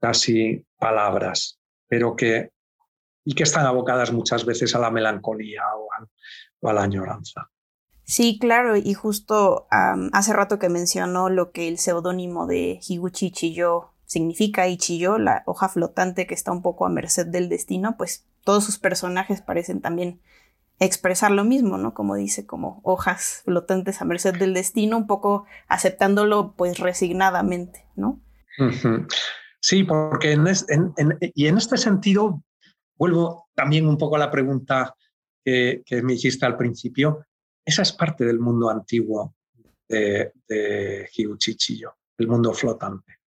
[0.00, 2.50] casi palabras, pero que,
[3.24, 5.88] y que están abocadas muchas veces a la melancolía o
[6.68, 7.50] a, la añoranza.
[8.04, 13.92] Sí, claro, y justo hace rato que mencionó lo que el seudónimo de Higuchi Chiyo
[14.04, 18.64] significa Ichiyo, la hoja flotante que está un poco a merced del destino, pues todos
[18.64, 20.20] sus personajes parecen también
[20.80, 21.94] expresar lo mismo, ¿no?
[21.94, 28.20] Como dice, como hojas flotantes a merced del destino, un poco aceptándolo pues resignadamente, ¿no?
[29.62, 30.46] Sí, porque en,
[31.34, 32.42] y en este sentido
[32.96, 34.94] vuelvo también un poco a la pregunta
[35.44, 37.26] que, me hiciste al principio.
[37.64, 39.34] Esa es parte del mundo antiguo
[39.88, 41.10] de, de
[42.18, 43.20] el mundo flotante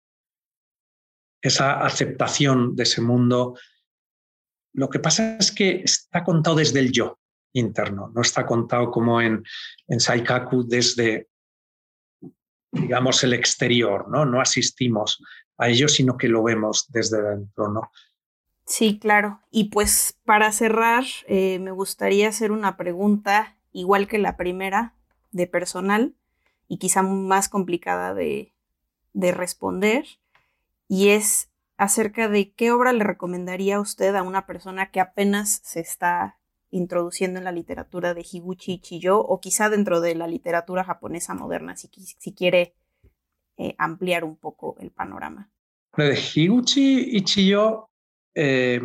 [1.43, 3.59] esa aceptación de ese mundo.
[4.73, 7.19] Lo que pasa es que está contado desde el yo
[7.51, 9.43] interno, no está contado como en,
[9.87, 11.27] en Saikaku desde,
[12.71, 14.25] digamos, el exterior, ¿no?
[14.25, 15.21] No asistimos
[15.57, 17.91] a ello, sino que lo vemos desde dentro, ¿no?
[18.65, 19.41] Sí, claro.
[19.51, 24.95] Y pues para cerrar, eh, me gustaría hacer una pregunta, igual que la primera,
[25.31, 26.15] de personal,
[26.67, 28.53] y quizá más complicada de,
[29.13, 30.05] de responder
[30.87, 35.79] y es acerca de qué obra le recomendaría usted a una persona que apenas se
[35.79, 36.39] está
[36.71, 41.75] introduciendo en la literatura de Higuchi Chiyo o quizá dentro de la literatura japonesa moderna,
[41.75, 42.75] si, si quiere
[43.57, 45.49] eh, ampliar un poco el panorama.
[45.95, 47.91] De Higuchi Chiyo,
[48.33, 48.81] eh,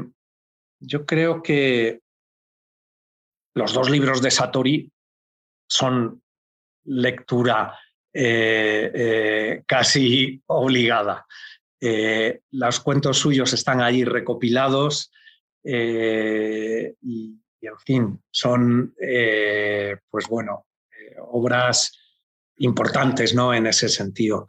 [0.81, 2.03] yo creo que
[3.55, 4.93] los dos libros de Satori
[5.67, 6.23] son
[6.85, 7.79] lectura
[8.13, 11.27] eh, casi obligada.
[12.51, 15.11] Los cuentos suyos están ahí recopilados
[15.65, 18.95] eh, y, en fin, son,
[20.11, 20.67] pues bueno,
[21.29, 22.08] obras
[22.59, 23.53] importantes ¿no?
[23.55, 24.47] en ese sentido.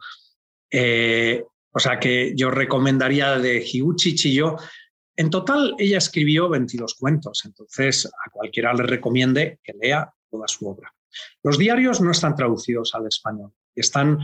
[0.72, 4.56] o sea que yo recomendaría de Higuchi Chiyo.
[5.16, 10.66] En total, ella escribió 22 cuentos, entonces a cualquiera le recomiende que lea toda su
[10.68, 10.92] obra.
[11.42, 14.18] Los diarios no están traducidos al español, están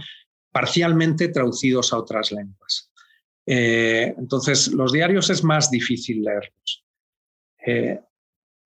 [0.53, 2.91] parcialmente traducidos a otras lenguas.
[3.45, 6.85] Eh, entonces, los diarios es más difícil leerlos.
[7.65, 8.01] Eh,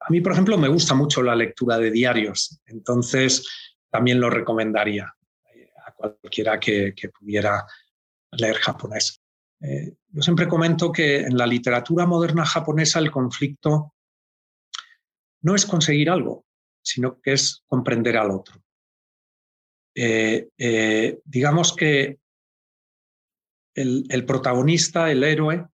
[0.01, 3.47] a mí, por ejemplo, me gusta mucho la lectura de diarios, entonces
[3.91, 5.15] también lo recomendaría
[5.55, 7.67] eh, a cualquiera que, pudiera
[8.33, 9.21] leer japonés.
[9.61, 13.95] yo siempre comento que en la literatura moderna japonesa el conflicto
[15.43, 16.45] no es conseguir algo,
[16.83, 18.63] sino que es comprender al otro.
[21.25, 22.21] digamos que
[23.75, 25.67] el, protagonista, el héroe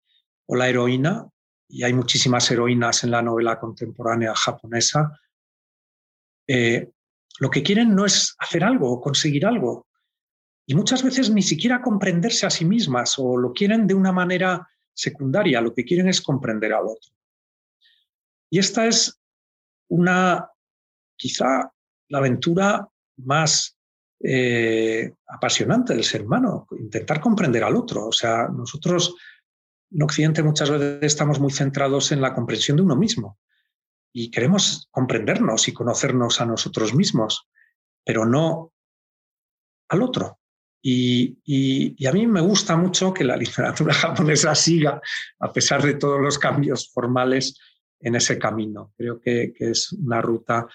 [0.48, 1.28] o la heroína,
[1.68, 5.20] y hay muchísimas heroínas en la novela contemporánea japonesa,
[6.48, 6.92] eh,
[7.40, 9.88] lo que quieren no es hacer algo o conseguir algo.
[10.66, 14.68] Y muchas veces ni siquiera comprenderse a sí mismas o lo quieren de una manera
[14.94, 17.12] secundaria, lo que quieren es comprender al otro.
[18.50, 19.20] Y esta es
[19.90, 20.50] una,
[21.16, 21.72] quizá,
[22.08, 22.88] la aventura
[23.18, 23.78] más
[24.24, 28.08] eh, apasionante del ser humano, intentar comprender al otro.
[28.08, 29.16] O sea, nosotros
[29.92, 33.38] en Occidente muchas veces estamos muy centrados en la comprensión de uno mismo
[34.18, 37.50] y queremos comprendernos y conocernos a nosotros mismos,
[38.02, 38.72] pero no
[39.90, 40.40] al otro.
[40.82, 45.02] Y, a mí me gusta mucho que la literatura japonesa siga,
[45.40, 47.60] a pesar de todos los cambios formales,
[48.00, 48.94] en ese camino.
[48.96, 50.66] Creo que es una ruta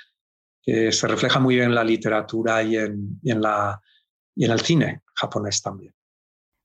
[0.61, 5.95] que se refleja muy bien en la literatura y en, el cine japonés también.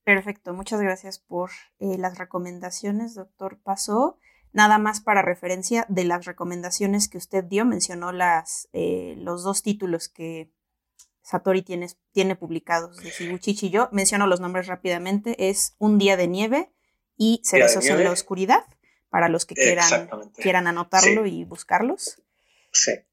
[0.04, 4.20] Perfecto, muchas gracias por eh, las recomendaciones, doctor Paso.
[4.56, 9.62] Nada más para referencia de las recomendaciones que usted dio, mencionó las, eh, los dos
[9.64, 10.50] títulos que
[11.24, 13.90] Satori tiene, tiene publicados de Higuchi yo.
[13.92, 16.72] Menciono los nombres rápidamente, es Un día de nieve
[17.18, 18.64] y Cerezos en la oscuridad,
[19.10, 22.24] para los que quieran, quieran anotarlo y buscarlos.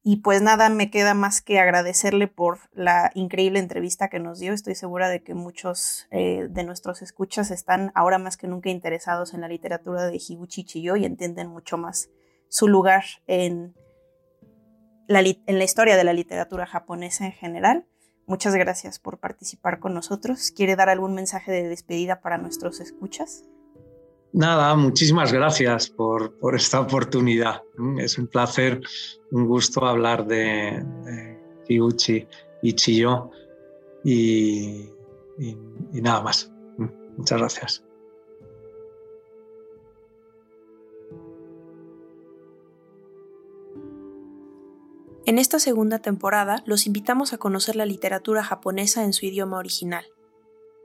[0.02, 4.52] Y pues nada, me queda más que agradecerle por la increíble entrevista que nos dio.
[4.52, 9.34] Estoy segura de que muchos eh, de nuestros escuchas están ahora más que nunca interesados
[9.34, 12.08] en la literatura de Higuchi Chiyo y entienden mucho más
[12.48, 13.74] su lugar en
[15.06, 17.86] la, en la historia de la literatura japonesa en general.
[18.26, 20.52] Muchas gracias por participar con nosotros.
[20.52, 23.44] ¿Quiere dar algún mensaje de despedida para nuestros escuchas?
[24.32, 27.62] Nada, muchísimas gracias por, esta oportunidad.
[27.98, 28.80] Es un placer,
[29.30, 30.82] un gusto hablar de,
[31.66, 33.30] de y Chiyo
[34.04, 34.88] y
[35.92, 36.50] nada más.
[37.16, 37.84] Muchas gracias.
[45.24, 50.04] En esta segunda temporada los invitamos a conocer la literatura japonesa en su idioma original.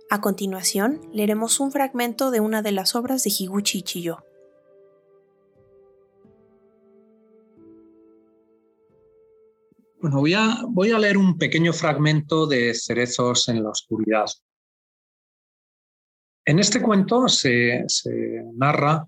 [0.09, 4.23] A continuación, leeremos un fragmento de una de las obras de Higuchi Ichiyo.
[9.99, 14.27] Bueno, voy a, voy a leer un pequeño fragmento de Cerezos en la Oscuridad.
[16.45, 17.85] En este cuento se,
[18.53, 19.05] narra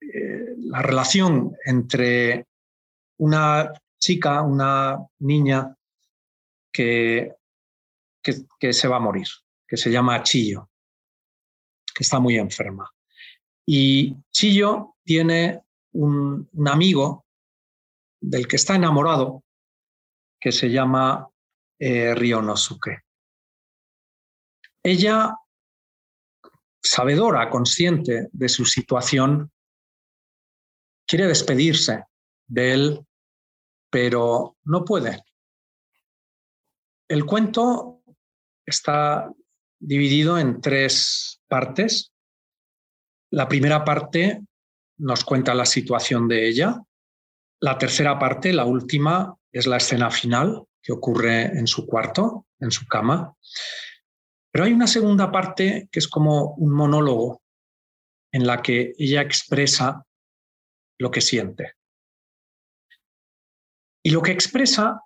[0.00, 2.46] eh, la relación entre
[3.18, 5.76] una chica, una niña
[6.72, 7.32] que,
[8.58, 9.28] que, se va a morir,
[9.66, 10.70] que se llama Chillo,
[11.94, 12.90] que está muy enferma.
[13.66, 15.62] Y Chillo tiene
[15.92, 17.26] un, amigo
[18.20, 19.42] del que está enamorado,
[20.40, 21.28] que se llama
[21.78, 23.02] eh, Ryonosuke.
[24.82, 25.34] Ella,
[26.80, 29.50] sabedora, consciente de su situación,
[31.06, 32.04] quiere despedirse
[32.46, 33.06] de él
[33.96, 35.22] pero no puede.
[37.08, 38.02] El cuento
[38.66, 39.32] está
[39.78, 42.12] dividido en tres partes.
[43.30, 44.42] La primera parte
[44.98, 46.82] nos cuenta la situación de ella.
[47.60, 52.70] La tercera parte, la última, es la escena final que ocurre en su cuarto, en
[52.70, 53.34] su cama.
[54.50, 57.42] Pero hay una segunda parte que es como un monólogo
[58.32, 60.04] en la que ella expresa
[60.98, 61.74] lo que siente.
[64.02, 65.00] Y lo que expresa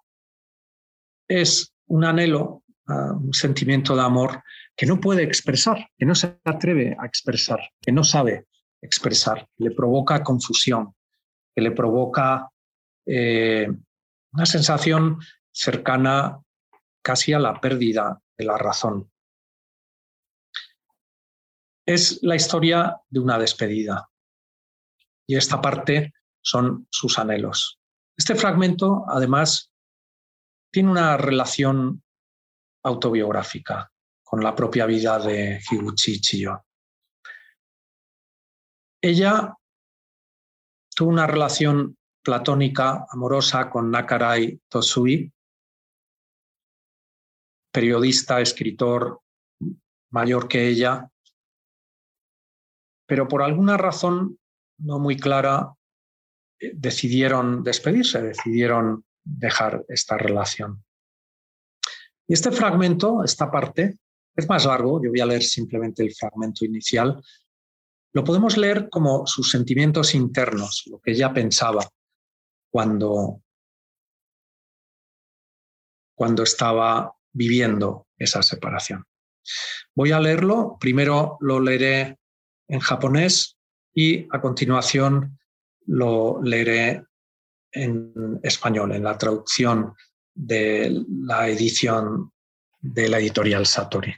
[1.27, 4.43] es un anhelo, ah, un sentimiento de amor
[4.77, 8.47] que no puede expresar, que no se atreve a expresar, que no sabe
[8.83, 10.95] expresar, que le provoca confusión,
[11.55, 12.51] que le provoca
[13.07, 13.69] eh,
[14.33, 15.19] una sensación
[15.53, 16.41] cercana
[17.03, 19.11] casi a la pérdida de la razón.
[21.87, 24.09] Es la historia de una despedida
[25.27, 27.81] y esta parte son sus anhelos.
[28.17, 29.73] Este fragmento, además,
[30.73, 32.03] tiene una relación
[32.83, 33.91] autobiográfica
[34.31, 36.65] con la propia vida de Higuchi Chiyo.
[39.03, 39.53] Ella
[40.95, 45.33] tuvo una relación platónica, amorosa con Nakarai Tosui,
[47.73, 49.21] periodista, escritor
[50.13, 51.11] mayor que ella,
[53.09, 54.39] pero por alguna razón
[54.79, 55.75] no muy clara
[56.61, 60.85] decidieron despedirse, decidieron dejar esta relación.
[62.29, 63.99] Y este fragmento, esta parte,
[64.37, 67.23] es más largo, yo voy a leer simplemente el fragmento inicial,
[68.13, 71.89] lo podemos leer como sus sentimientos internos, lo que ella pensaba
[72.71, 73.43] cuando,
[76.15, 79.05] cuando estaba viviendo esa separación.
[79.95, 82.19] Voy a leerlo, primero lo leeré
[82.69, 83.57] en japonés
[83.95, 85.39] y a continuación
[85.87, 87.05] lo leeré
[87.73, 89.95] en español, en la traducción
[90.35, 92.33] de la edición
[92.83, 94.15] で la editorial Satori。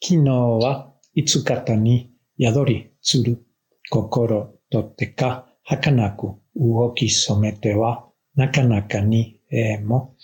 [0.00, 3.44] 昨日はいつ方に宿りつる
[3.90, 8.06] 心とてか儚く動き染めては
[8.36, 10.14] なかなかにえも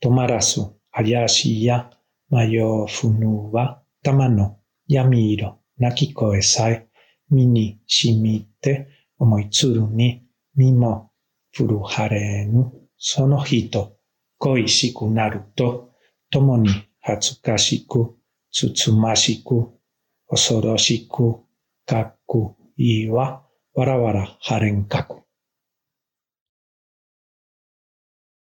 [0.00, 0.60] 止まらず
[0.92, 1.90] 怪しいや
[2.30, 6.86] 迷うふぬは玉の闇色なき声さえ
[7.30, 8.86] 身に染みて
[9.18, 10.22] 思いつるに
[10.54, 11.10] 身も
[11.52, 13.97] 古晴れぬその人
[14.38, 15.94] koishiku naruto
[16.30, 16.70] tomo ni
[17.06, 18.00] hatsukashiku
[18.50, 19.56] tsutsumasiku
[20.28, 21.26] osoroshiku
[21.88, 23.26] kaku iwa
[23.74, 25.18] warawara harenkaku.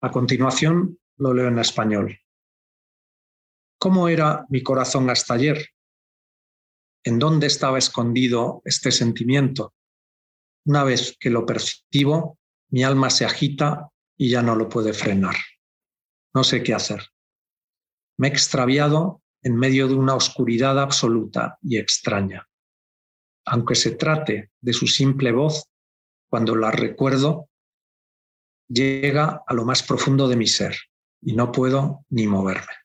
[0.02, 2.18] A continuación lo leo en español.
[3.78, 5.74] ¿Cómo era mi corazón hasta ayer?
[7.04, 9.74] en dónde estaba escondido este sentimiento.
[10.64, 12.38] Una vez que lo percibo,
[12.70, 15.36] mi alma se agita y ya no lo puede frenar.
[16.34, 17.00] No sé qué hacer.
[18.18, 22.48] Me he extraviado en medio de una oscuridad absoluta y extraña.
[23.46, 25.68] Aunque se trate de su simple voz,
[26.28, 27.50] cuando la recuerdo,
[28.68, 30.76] llega a lo más profundo de mi ser
[31.22, 32.83] y no puedo ni moverme.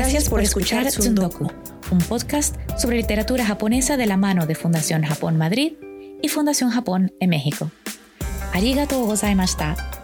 [0.00, 1.52] Gracias por escuchar Tsundoku,
[1.90, 5.74] un podcast sobre literatura japonesa de la mano de Fundación Japón Madrid
[6.22, 7.70] y Fundación Japón en México.
[8.54, 9.99] Arigatou gozaimashita.